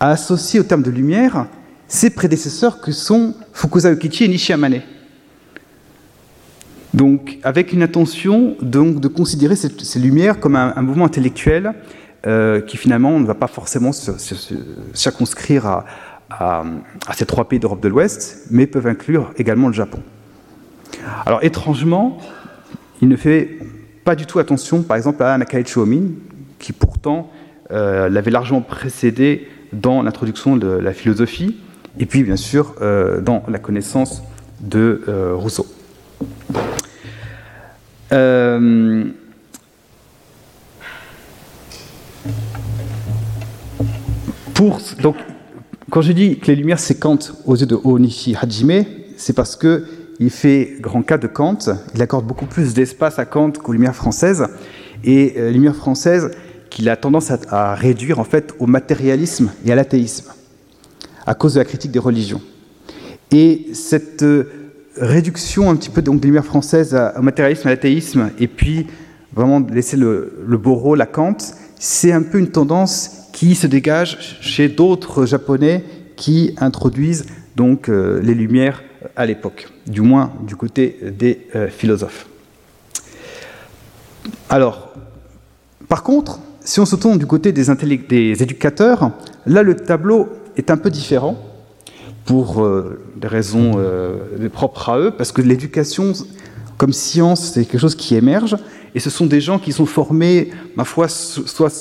à 0.00 0.10
associer 0.10 0.60
au 0.60 0.64
terme 0.64 0.82
de 0.82 0.90
Lumière 0.90 1.46
ses 1.88 2.10
prédécesseurs 2.10 2.80
que 2.80 2.90
sont 2.90 3.34
Fukuza 3.52 3.92
Ukichi 3.92 4.24
et 4.24 4.28
Nishiyamane. 4.28 4.82
Donc, 6.94 7.38
avec 7.42 7.72
une 7.72 7.82
intention 7.82 8.56
donc, 8.60 9.00
de 9.00 9.08
considérer 9.08 9.54
ces, 9.54 9.98
Lumières 9.98 10.40
comme 10.40 10.56
un, 10.56 10.82
mouvement 10.82 11.04
intellectuel 11.04 11.74
euh, 12.26 12.60
qui 12.60 12.76
finalement 12.76 13.20
ne 13.20 13.26
va 13.26 13.34
pas 13.34 13.46
forcément 13.46 13.92
se, 13.92 14.12
circonscrire 14.94 15.66
à, 15.66 15.84
à 16.30 17.12
ces 17.14 17.26
trois 17.26 17.48
pays 17.48 17.60
d'Europe 17.60 17.82
de 17.82 17.88
l'Ouest, 17.88 18.46
mais 18.50 18.66
peuvent 18.66 18.86
inclure 18.86 19.32
également 19.36 19.68
le 19.68 19.74
Japon. 19.74 20.02
Alors 21.24 21.42
étrangement, 21.42 22.18
il 23.02 23.08
ne 23.08 23.16
fait 23.16 23.58
pas 24.04 24.14
du 24.14 24.26
tout 24.26 24.38
attention, 24.38 24.82
par 24.82 24.96
exemple, 24.96 25.22
à 25.22 25.36
Nakai 25.36 25.64
Chuomin, 25.64 26.02
qui 26.58 26.72
pourtant 26.72 27.30
euh, 27.72 28.08
l'avait 28.08 28.30
largement 28.30 28.60
précédé 28.60 29.48
dans 29.72 30.02
l'introduction 30.02 30.56
de 30.56 30.68
la 30.68 30.92
philosophie, 30.92 31.56
et 31.98 32.06
puis 32.06 32.22
bien 32.22 32.36
sûr 32.36 32.74
euh, 32.80 33.20
dans 33.20 33.42
la 33.48 33.58
connaissance 33.58 34.22
de 34.60 35.02
euh, 35.08 35.34
Rousseau. 35.34 35.66
quand 45.90 46.02
je 46.02 46.12
dis 46.12 46.38
que 46.38 46.46
les 46.46 46.56
lumières 46.56 46.78
séquentes 46.78 47.34
aux 47.46 47.56
yeux 47.56 47.66
de 47.66 47.78
Onishi 47.82 48.36
Hajime, 48.36 48.84
c'est 49.16 49.32
parce 49.32 49.56
que 49.56 49.86
il 50.18 50.30
fait 50.30 50.76
grand 50.80 51.02
cas 51.02 51.18
de 51.18 51.26
Kant, 51.26 51.58
il 51.94 52.02
accorde 52.02 52.26
beaucoup 52.26 52.46
plus 52.46 52.74
d'espace 52.74 53.18
à 53.18 53.24
Kant 53.24 53.52
qu'aux 53.52 53.72
Lumières 53.72 53.94
françaises, 53.94 54.46
et 55.04 55.34
euh, 55.36 55.50
Lumières 55.50 55.76
françaises 55.76 56.30
qu'il 56.70 56.88
a 56.88 56.96
tendance 56.96 57.30
à, 57.30 57.74
réduire 57.74 58.18
en 58.18 58.24
fait 58.24 58.54
au 58.58 58.66
matérialisme 58.66 59.52
et 59.64 59.72
à 59.72 59.74
l'athéisme, 59.74 60.32
à 61.26 61.34
cause 61.34 61.54
de 61.54 61.60
la 61.60 61.64
critique 61.64 61.90
des 61.90 61.98
religions. 61.98 62.40
Et 63.30 63.68
cette 63.72 64.22
euh, 64.22 64.50
réduction 64.96 65.70
un 65.70 65.76
petit 65.76 65.90
peu 65.90 66.02
donc, 66.02 66.20
des 66.20 66.28
Lumières 66.28 66.44
françaises 66.44 66.96
au 67.16 67.22
matérialisme, 67.22 67.68
à 67.68 67.70
l'athéisme, 67.70 68.30
et 68.38 68.48
puis 68.48 68.86
vraiment 69.34 69.60
laisser 69.60 69.96
le, 69.96 70.32
rôle 70.64 71.00
à 71.00 71.06
Kant, 71.06 71.36
c'est 71.78 72.12
un 72.12 72.22
peu 72.22 72.38
une 72.38 72.50
tendance 72.50 73.28
qui 73.32 73.54
se 73.54 73.66
dégage 73.66 74.38
chez 74.40 74.68
d'autres 74.68 75.26
Japonais 75.26 75.84
qui 76.16 76.54
introduisent 76.56 77.26
donc 77.54 77.90
euh, 77.90 78.18
les 78.22 78.34
Lumières 78.34 78.82
à 79.16 79.24
l'époque, 79.24 79.68
du 79.86 80.02
moins 80.02 80.32
du 80.42 80.56
côté 80.56 80.98
des 81.02 81.46
euh, 81.54 81.68
philosophes. 81.68 82.26
Alors, 84.50 84.92
par 85.88 86.02
contre, 86.02 86.38
si 86.60 86.80
on 86.80 86.86
se 86.86 86.96
tourne 86.96 87.18
du 87.18 87.26
côté 87.26 87.52
des, 87.52 87.64
des 88.08 88.42
éducateurs, 88.42 89.10
là 89.46 89.62
le 89.62 89.74
tableau 89.74 90.28
est 90.56 90.70
un 90.70 90.76
peu 90.76 90.90
différent 90.90 91.36
pour 92.26 92.62
euh, 92.62 93.00
des 93.16 93.28
raisons 93.28 93.74
euh, 93.76 94.48
propres 94.52 94.88
à 94.90 94.98
eux, 94.98 95.10
parce 95.12 95.32
que 95.32 95.40
l'éducation 95.40 96.12
comme 96.76 96.92
science, 96.92 97.52
c'est 97.54 97.64
quelque 97.64 97.80
chose 97.80 97.94
qui 97.94 98.16
émerge, 98.16 98.56
et 98.94 99.00
ce 99.00 99.08
sont 99.08 99.26
des 99.26 99.40
gens 99.40 99.58
qui 99.58 99.72
sont 99.72 99.86
formés, 99.86 100.50
ma 100.74 100.84
foi, 100.84 101.08
soit 101.08 101.72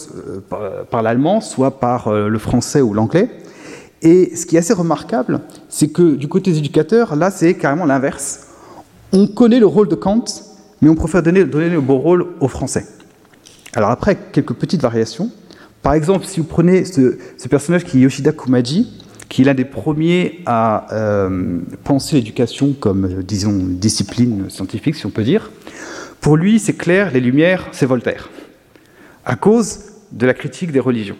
par 0.89 1.01
l'allemand, 1.01 1.41
soit 1.41 1.79
par 1.79 2.11
le 2.11 2.39
français 2.39 2.81
ou 2.81 2.93
l'anglais, 2.93 3.29
et 4.01 4.35
ce 4.35 4.45
qui 4.45 4.55
est 4.55 4.59
assez 4.59 4.73
remarquable, 4.73 5.41
c'est 5.69 5.87
que 5.87 6.15
du 6.15 6.27
côté 6.27 6.51
des 6.51 6.59
éducateurs, 6.59 7.15
là, 7.15 7.31
c'est 7.31 7.55
carrément 7.55 7.85
l'inverse. 7.85 8.47
On 9.13 9.27
connaît 9.27 9.59
le 9.59 9.65
rôle 9.65 9.87
de 9.87 9.95
Kant, 9.95 10.25
mais 10.81 10.89
on 10.89 10.95
préfère 10.95 11.23
donner, 11.23 11.43
le 11.43 11.81
bon 11.81 11.97
rôle 11.97 12.27
aux 12.39 12.47
Français. 12.47 12.85
Alors 13.73 13.89
après, 13.89 14.17
quelques 14.31 14.53
petites 14.53 14.81
variations. 14.81 15.31
Par 15.81 15.93
exemple, 15.93 16.25
si 16.25 16.39
vous 16.39 16.45
prenez 16.45 16.85
ce, 16.85 17.17
personnage 17.49 17.85
qui 17.85 17.97
est 17.97 18.01
Yoshida 18.01 18.31
Kumaji, 18.31 18.91
qui 19.29 19.41
est 19.41 19.45
l'un 19.45 19.53
des 19.53 19.65
premiers 19.65 20.41
à 20.45 20.87
euh, 20.93 21.59
penser 21.83 22.17
l'éducation 22.17 22.73
comme, 22.73 23.05
euh, 23.05 23.23
disons, 23.23 23.53
discipline 23.53 24.49
scientifique, 24.49 24.95
si 24.95 25.05
on 25.05 25.09
peut 25.09 25.23
dire, 25.23 25.51
pour 26.21 26.37
lui, 26.37 26.59
c'est 26.59 26.73
clair, 26.73 27.11
les 27.11 27.19
Lumières, 27.19 27.67
c'est 27.71 27.85
Voltaire, 27.85 28.29
à 29.25 29.35
cause 29.35 29.79
de 30.11 30.25
la 30.25 30.33
critique 30.33 30.71
des 30.71 30.79
religions. 30.79 31.17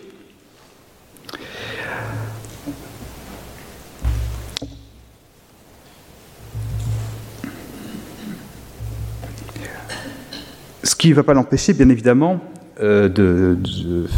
Qui 11.05 11.11
ne 11.11 11.15
va 11.15 11.21
pas 11.21 11.35
l'empêcher, 11.35 11.73
bien 11.73 11.89
évidemment, 11.89 12.41
euh, 12.81 13.09
de, 13.09 13.55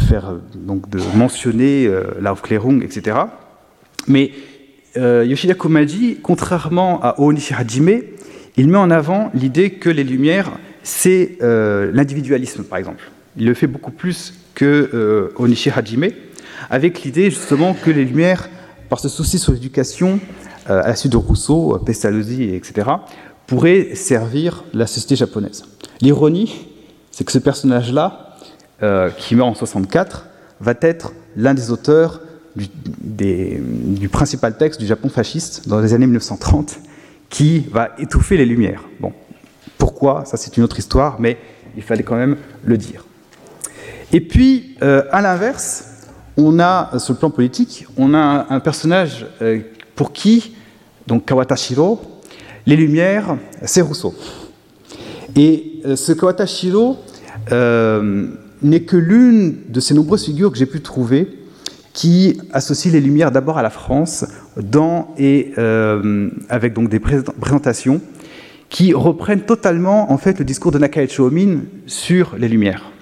faire, 0.08 0.32
donc 0.54 0.88
de 0.88 0.98
mentionner 1.14 1.86
euh, 1.86 2.04
l'Aufklärung, 2.18 2.82
etc. 2.82 3.14
Mais 4.06 4.30
euh, 4.96 5.22
Yoshida 5.26 5.52
Komaji, 5.52 6.20
contrairement 6.22 6.98
à 7.02 7.20
Onishi 7.20 7.52
Hajime, 7.52 8.00
il 8.56 8.68
met 8.68 8.78
en 8.78 8.90
avant 8.90 9.30
l'idée 9.34 9.72
que 9.72 9.90
les 9.90 10.02
Lumières, 10.02 10.50
c'est 10.82 11.36
l'individualisme, 11.42 12.64
par 12.64 12.78
exemple. 12.78 13.10
Il 13.36 13.44
le 13.44 13.52
fait 13.52 13.66
beaucoup 13.66 13.90
plus 13.92 14.32
que 14.54 15.30
Onishi 15.36 15.68
Hajime, 15.68 16.08
avec 16.70 17.02
l'idée 17.02 17.28
justement 17.28 17.74
que 17.74 17.90
les 17.90 18.06
Lumières, 18.06 18.48
par 18.88 18.98
ce 18.98 19.10
souci 19.10 19.38
sur 19.38 19.52
l'éducation, 19.52 20.20
à 20.64 20.88
la 20.88 20.96
suite 20.96 21.12
de 21.12 21.18
Rousseau, 21.18 21.78
Pestalozzi, 21.84 22.54
etc., 22.54 22.88
pourraient 23.46 23.94
servir 23.94 24.64
la 24.72 24.86
société 24.86 25.16
japonaise. 25.16 25.64
L'ironie, 26.00 26.67
c'est 27.18 27.24
que 27.24 27.32
ce 27.32 27.40
personnage-là 27.40 28.36
qui 29.16 29.34
meurt 29.34 29.48
en 29.48 29.54
64, 29.54 30.26
va 30.60 30.74
être 30.82 31.12
l'un 31.34 31.52
des 31.52 31.72
auteurs 31.72 32.20
du, 32.54 34.08
principal 34.08 34.56
texte 34.56 34.78
du 34.78 34.86
Japon 34.86 35.08
fasciste 35.08 35.68
dans 35.68 35.80
les 35.80 35.94
années 35.94 36.06
1930, 36.06 36.78
qui 37.28 37.66
va 37.70 37.90
étouffer 37.98 38.36
les 38.36 38.46
Lumières. 38.46 38.84
Bon, 39.00 39.12
pourquoi? 39.76 40.24
Ça, 40.26 40.36
c'est 40.36 40.56
une 40.56 40.62
autre 40.62 40.78
histoire, 40.78 41.20
mais 41.20 41.38
il 41.76 41.82
fallait 41.82 42.02
quand 42.02 42.16
même 42.16 42.36
le 42.64 42.76
dire. 42.76 43.04
Et 44.12 44.20
puis, 44.20 44.76
euh, 44.82 45.02
à 45.10 45.20
l'inverse, 45.20 45.84
on 46.36 46.60
a, 46.60 46.98
sur 46.98 47.14
le 47.14 47.18
plan 47.18 47.30
politique, 47.30 47.86
on 47.96 48.14
a 48.14 48.46
un, 48.48 48.60
personnage 48.60 49.26
euh, 49.42 49.60
pour 49.96 50.12
qui, 50.12 50.54
donc 51.06 51.26
Kawatashiro, 51.26 52.00
les 52.64 52.76
Lumières, 52.76 53.36
c'est 53.64 53.80
Rousseau. 53.82 54.14
Et 55.36 55.80
euh, 55.84 55.96
ce 55.96 56.12
Kawatashiro 56.12 56.96
n'est 57.50 58.80
que 58.80 58.96
l'une 58.96 59.56
de 59.68 59.80
ces 59.80 59.94
nombreuses 59.94 60.24
figures 60.24 60.50
que 60.52 60.58
j'ai 60.58 60.66
pu 60.66 60.80
trouver 60.80 61.28
qui 61.92 62.40
associe 62.52 62.92
les 62.92 63.00
Lumières 63.00 63.32
d'abord 63.32 63.58
à 63.58 63.62
la 63.62 63.70
France, 63.70 64.24
dans 64.56 65.14
et 65.18 65.52
avec 66.48 66.72
donc 66.72 66.88
des 66.88 67.00
présentations 67.00 68.00
qui 68.68 68.92
reprennent 68.92 69.42
totalement 69.42 70.12
en 70.12 70.18
fait 70.18 70.38
le 70.38 70.44
discours 70.44 70.70
de 70.70 70.78
Nakae 70.78 71.08
Chomin 71.08 71.60
sur 71.86 72.36
les 72.38 72.48
Lumières. 72.48 72.92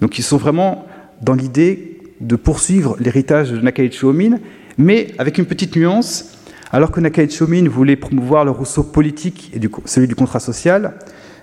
Donc 0.00 0.18
ils 0.18 0.22
sont 0.22 0.36
vraiment 0.36 0.86
dans 1.22 1.34
l'idée 1.34 2.00
de 2.20 2.36
poursuivre 2.36 2.96
l'héritage 2.98 3.52
de 3.52 3.60
Nakae 3.60 3.90
Chomin, 3.92 4.38
mais 4.76 5.08
avec 5.18 5.38
une 5.38 5.46
petite 5.46 5.76
nuance. 5.76 6.34
Alors 6.70 6.90
que 6.90 7.00
Nakae 7.00 7.30
Chomin 7.30 7.68
voulait 7.68 7.96
promouvoir 7.96 8.44
le 8.44 8.50
Rousseau 8.50 8.82
politique 8.82 9.50
et 9.54 9.60
celui 9.86 10.08
du 10.08 10.14
contrat 10.14 10.40
social, 10.40 10.94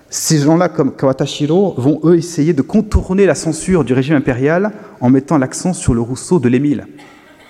ces 0.09 0.39
gens-là, 0.39 0.69
comme 0.69 0.95
Kawatashiro, 0.95 1.75
vont 1.77 1.99
eux 2.03 2.17
essayer 2.17 2.53
de 2.53 2.61
contourner 2.61 3.25
la 3.25 3.35
censure 3.35 3.83
du 3.83 3.93
régime 3.93 4.15
impérial 4.15 4.71
en 5.01 5.09
mettant 5.09 5.37
l'accent 5.37 5.73
sur 5.73 5.93
le 5.93 6.01
Rousseau 6.01 6.39
de 6.39 6.47
l'Émile, 6.47 6.87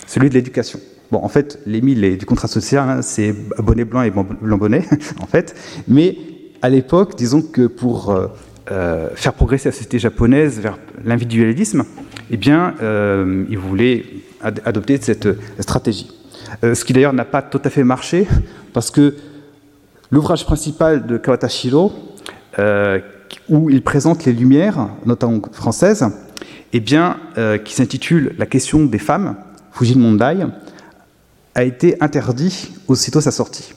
celui 0.07 0.29
de 0.29 0.33
l'éducation. 0.33 0.79
Bon, 1.11 1.19
en 1.23 1.27
fait, 1.27 1.59
l'Émile 1.65 2.17
du 2.17 2.25
contrat 2.25 2.47
social, 2.47 2.89
hein, 2.89 3.01
c'est 3.01 3.35
bonnet 3.59 3.85
blanc 3.85 4.01
et 4.01 4.09
blanc 4.09 4.57
bonnet, 4.57 4.85
en 5.21 5.27
fait. 5.27 5.55
Mais 5.87 6.17
à 6.61 6.69
l'époque, 6.69 7.15
disons 7.15 7.41
que 7.41 7.67
pour 7.67 8.09
euh, 8.09 8.27
euh, 8.71 9.09
faire 9.15 9.33
progresser 9.33 9.69
la 9.69 9.73
société 9.73 9.99
japonaise 9.99 10.59
vers 10.59 10.79
l'individualisme, 11.03 11.83
eh 12.31 12.37
bien, 12.37 12.73
euh, 12.81 13.45
il 13.49 13.57
voulait 13.59 14.05
adopter 14.41 14.97
cette 15.01 15.27
stratégie. 15.59 16.11
Ce 16.61 16.85
qui 16.85 16.93
d'ailleurs 16.93 17.13
n'a 17.13 17.25
pas 17.25 17.41
tout 17.41 17.61
à 17.63 17.69
fait 17.69 17.83
marché, 17.83 18.27
parce 18.73 18.91
que 18.91 19.15
l'ouvrage 20.11 20.45
principal 20.45 21.05
de 21.05 21.17
Kawatashiro, 21.17 21.91
où 22.57 23.69
il 23.69 23.81
présente 23.81 24.25
les 24.25 24.33
Lumières, 24.33 24.89
notamment 25.05 25.41
françaises, 25.51 26.05
eh 26.73 26.79
bien, 26.79 27.17
qui 27.63 27.73
s'intitule 27.73 28.35
La 28.37 28.45
question 28.45 28.85
des 28.85 28.99
femmes, 28.99 29.35
Fujin 29.71 29.99
Mondai, 29.99 30.45
a 31.53 31.63
été 31.63 31.97
interdit 32.01 32.71
aussitôt 32.87 33.21
sa 33.21 33.31
sortie 33.31 33.73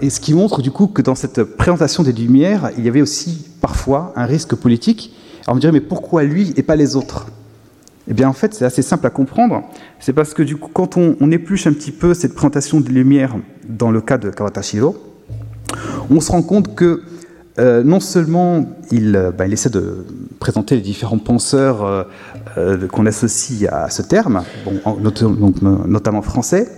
et 0.00 0.10
ce 0.10 0.20
qui 0.20 0.34
montre 0.34 0.60
du 0.60 0.70
coup 0.70 0.86
que 0.86 1.02
dans 1.02 1.14
cette 1.14 1.42
présentation 1.42 2.02
des 2.02 2.12
Lumières, 2.12 2.70
il 2.76 2.84
y 2.84 2.88
avait 2.88 3.00
aussi 3.00 3.46
parfois 3.60 4.12
un 4.16 4.26
risque 4.26 4.54
politique. 4.54 5.14
Alors 5.42 5.52
on 5.52 5.56
me 5.56 5.60
dirait, 5.60 5.72
mais 5.72 5.80
pourquoi 5.80 6.24
lui 6.24 6.52
et 6.56 6.62
pas 6.62 6.76
les 6.76 6.96
autres? 6.96 7.26
Eh 8.08 8.14
bien 8.14 8.28
en 8.28 8.32
fait, 8.32 8.54
c'est 8.54 8.64
assez 8.64 8.82
simple 8.82 9.06
à 9.06 9.10
comprendre. 9.10 9.62
C'est 9.98 10.12
parce 10.12 10.34
que 10.34 10.42
du 10.42 10.56
coup, 10.56 10.70
quand 10.72 10.96
on, 10.96 11.30
épluche 11.30 11.66
un 11.66 11.72
petit 11.72 11.90
peu 11.90 12.14
cette 12.14 12.34
présentation 12.34 12.80
des 12.80 12.92
Lumières 12.92 13.36
dans 13.68 13.90
le 13.90 14.00
cas 14.00 14.18
de 14.18 14.30
Kawatashiro, 14.30 14.96
on 16.10 16.20
se 16.20 16.32
rend 16.32 16.42
compte 16.42 16.74
que 16.74 17.02
euh, 17.58 17.82
non 17.82 18.00
seulement 18.00 18.66
il, 18.90 19.32
bah, 19.36 19.46
il, 19.46 19.52
essaie 19.52 19.70
de 19.70 20.04
présenter 20.38 20.76
les 20.76 20.82
différents 20.82 21.18
penseurs 21.18 21.84
euh, 21.84 22.04
euh, 22.58 22.86
qu'on 22.88 23.06
associe 23.06 23.70
à 23.72 23.88
ce 23.88 24.02
terme, 24.02 24.42
notamment 25.86 26.22
français, 26.22 26.68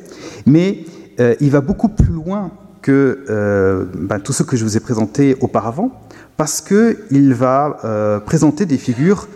mais 0.47 0.85
il 1.41 1.51
va 1.51 1.61
beaucoup 1.61 1.89
plus 1.89 2.13
loin 2.13 2.53
que 2.83 3.25
euh, 3.29 3.85
ben, 3.95 4.21
tout 4.21 4.33
ce 4.33 4.43
que 4.43 4.57
je 4.57 4.65
vous 4.65 4.77
ai 4.77 4.81
présenté 4.81 5.37
auparavant, 5.41 5.91
parce 6.37 6.61
qu'il 6.61 7.35
va 7.35 7.79
euh, 7.85 8.21
présenter 8.21 8.67
des 8.67 8.79
figures 8.79 9.29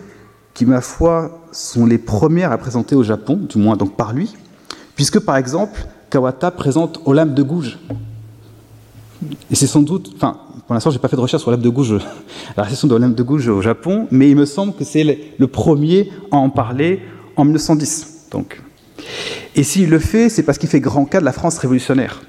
qui, 0.53 0.65
ma 0.65 0.81
foi, 0.81 1.41
sont 1.51 1.85
les 1.85 1.97
premières 1.97 2.51
à 2.51 2.57
présenter 2.57 2.95
au 2.95 3.03
Japon, 3.03 3.35
du 3.35 3.57
moins 3.57 3.75
donc 3.75 3.95
par 3.95 4.13
lui, 4.13 4.35
puisque 4.95 5.19
par 5.19 5.37
exemple, 5.37 5.85
Kawata 6.09 6.51
présente 6.51 6.99
Olympe 7.05 7.33
de 7.33 7.43
Gouges. 7.43 7.79
Et 9.51 9.55
c'est 9.55 9.67
sans 9.67 9.81
doute, 9.81 10.11
enfin, 10.15 10.37
pour 10.65 10.73
l'instant, 10.73 10.89
je 10.89 10.95
n'ai 10.95 11.01
pas 11.01 11.07
fait 11.07 11.15
de 11.15 11.21
recherche 11.21 11.41
sur 11.41 11.51
l'Olympe 11.51 11.63
de 11.63 11.69
Gouges, 11.69 11.99
la 12.55 12.63
récession 12.63 12.87
de 12.87 12.93
l'Olympe 12.93 13.15
de 13.15 13.23
Gouges 13.23 13.47
au 13.47 13.61
Japon, 13.61 14.07
mais 14.11 14.29
il 14.29 14.35
me 14.35 14.45
semble 14.45 14.73
que 14.73 14.83
c'est 14.83 15.33
le 15.37 15.47
premier 15.47 16.11
à 16.31 16.37
en 16.37 16.49
parler 16.49 17.01
en 17.35 17.43
1910. 17.45 18.27
Donc. 18.31 18.61
Et 19.55 19.63
s'il 19.63 19.89
le 19.89 19.99
fait, 19.99 20.29
c'est 20.29 20.43
parce 20.43 20.57
qu'il 20.57 20.69
fait 20.69 20.79
grand 20.79 21.05
cas 21.05 21.19
de 21.19 21.25
la 21.25 21.31
France 21.31 21.57
révolutionnaire. 21.57 22.21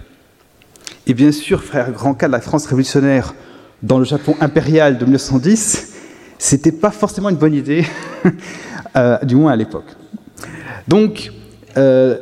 Et 1.06 1.14
bien 1.14 1.32
sûr, 1.32 1.62
frère 1.62 1.92
grand 1.92 2.14
cas 2.14 2.26
de 2.26 2.32
la 2.32 2.40
France 2.40 2.66
révolutionnaire 2.66 3.34
dans 3.82 3.98
le 3.98 4.04
Japon 4.04 4.34
impérial 4.40 4.98
de 4.98 5.04
1910, 5.04 5.92
c'était 6.38 6.72
pas 6.72 6.90
forcément 6.90 7.28
une 7.28 7.36
bonne 7.36 7.54
idée, 7.54 7.84
euh, 8.96 9.18
du 9.22 9.36
moins 9.36 9.52
à 9.52 9.56
l'époque. 9.56 9.86
Donc, 10.88 11.30
euh, 11.76 12.18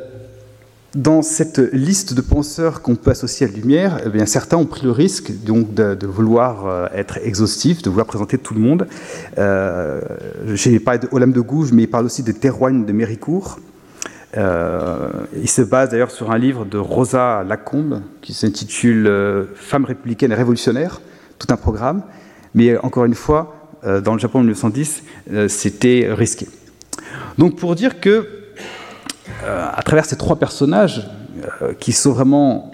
dans 0.95 1.21
cette 1.21 1.57
liste 1.73 2.13
de 2.13 2.21
penseurs 2.21 2.81
qu'on 2.81 2.95
peut 2.95 3.11
associer 3.11 3.47
à 3.47 3.49
la 3.49 3.55
Lumière, 3.55 3.99
eh 4.05 4.25
certains 4.25 4.57
ont 4.57 4.65
pris 4.65 4.83
le 4.83 4.91
risque 4.91 5.31
donc, 5.43 5.73
de, 5.73 6.05
vouloir 6.05 6.67
euh, 6.67 6.87
être 6.93 7.17
exhaustifs, 7.23 7.81
de 7.81 7.89
vouloir 7.89 8.05
présenter 8.05 8.37
tout 8.37 8.53
le 8.53 8.59
monde. 8.59 8.87
J'ai 10.53 10.79
parlé 10.79 10.99
de 10.99 11.07
Olam 11.11 11.31
de 11.31 11.41
Gouges, 11.41 11.71
mais 11.71 11.83
il 11.83 11.89
parle 11.89 12.05
aussi 12.05 12.21
de 12.23 12.31
Terroigne 12.31 12.85
de 12.85 12.91
Méricourt, 12.93 13.59
euh, 14.35 15.09
il 15.35 15.49
se 15.49 15.61
base 15.61 15.89
d'ailleurs 15.89 16.11
sur 16.11 16.31
un 16.31 16.37
livre 16.37 16.65
de 16.65 16.77
Rosa 16.77 17.43
Lacombe 17.43 18.01
qui 18.21 18.33
s'intitule 18.33 19.05
euh, 19.05 19.45
Femmes 19.55 19.85
républicaines 19.85 20.31
et 20.31 20.35
révolutionnaires, 20.35 21.01
tout 21.37 21.47
un 21.51 21.57
programme. 21.57 22.03
Mais 22.55 22.77
encore 22.77 23.05
une 23.05 23.13
fois, 23.13 23.69
euh, 23.83 24.01
dans 24.01 24.13
le 24.13 24.19
Japon 24.19 24.39
de 24.39 24.45
1910, 24.45 25.03
c'était 25.47 26.07
risqué. 26.11 26.47
Donc 27.37 27.57
pour 27.57 27.75
dire 27.75 27.99
que, 27.99 28.27
à 29.45 29.81
travers 29.83 30.05
ces 30.05 30.15
trois 30.15 30.37
personnages, 30.37 31.09
qui 31.79 31.91
sont 31.91 32.11
vraiment 32.11 32.71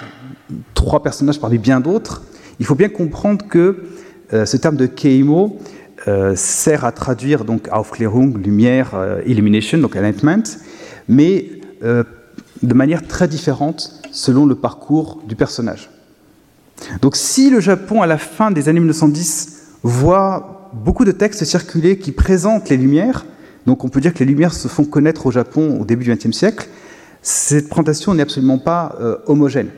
trois 0.74 1.02
personnages 1.02 1.40
parmi 1.40 1.58
bien 1.58 1.80
d'autres, 1.80 2.24
il 2.60 2.66
faut 2.66 2.76
bien 2.76 2.90
comprendre 2.90 3.46
que 3.48 3.84
ce 4.32 4.58
terme 4.58 4.76
de 4.76 4.86
Keimo 4.86 5.60
sert 6.36 6.86
à 6.86 6.92
traduire 6.92 7.46
donc 7.46 7.68
Aufklärung, 7.72 8.38
lumière, 8.38 8.92
illumination, 9.26 9.78
donc 9.78 9.96
enlightenment, 9.96 10.44
mais 11.10 11.60
euh, 11.84 12.04
de 12.62 12.74
manière 12.74 13.08
très 13.08 13.28
différente 13.28 14.02
selon 14.12 14.46
le 14.46 14.56
parcours 14.56 15.22
du 15.28 15.36
personnage. 15.36 15.90
Donc 17.02 17.16
si 17.16 17.50
le 17.50 17.60
Japon, 17.60 18.02
à 18.02 18.08
la 18.08 18.18
fin 18.18 18.52
des 18.52 18.70
années 18.70 18.80
1910, 18.80 19.78
voit 19.84 20.70
beaucoup 20.74 21.06
de 21.06 21.12
textes 21.12 21.44
circuler 21.46 21.98
qui 21.98 22.12
présentent 22.12 22.70
les 22.70 22.78
Lumières, 22.78 23.26
donc 23.70 23.84
on 23.84 23.90
peut 23.90 24.02
dire 24.02 24.14
que 24.14 24.20
les 24.20 24.26
Lumières 24.26 24.54
se 24.54 24.68
font 24.68 24.84
connaître 24.84 25.28
au 25.28 25.32
Japon 25.32 25.80
au 25.80 25.86
début 25.86 26.04
du 26.04 26.12
XXe 26.12 26.36
siècle, 26.36 26.68
cette 27.22 27.70
présentation 27.70 28.14
n'est 28.16 28.24
absolument 28.24 28.58
pas 28.58 28.98
euh, 29.00 29.18
homogène. 29.28 29.70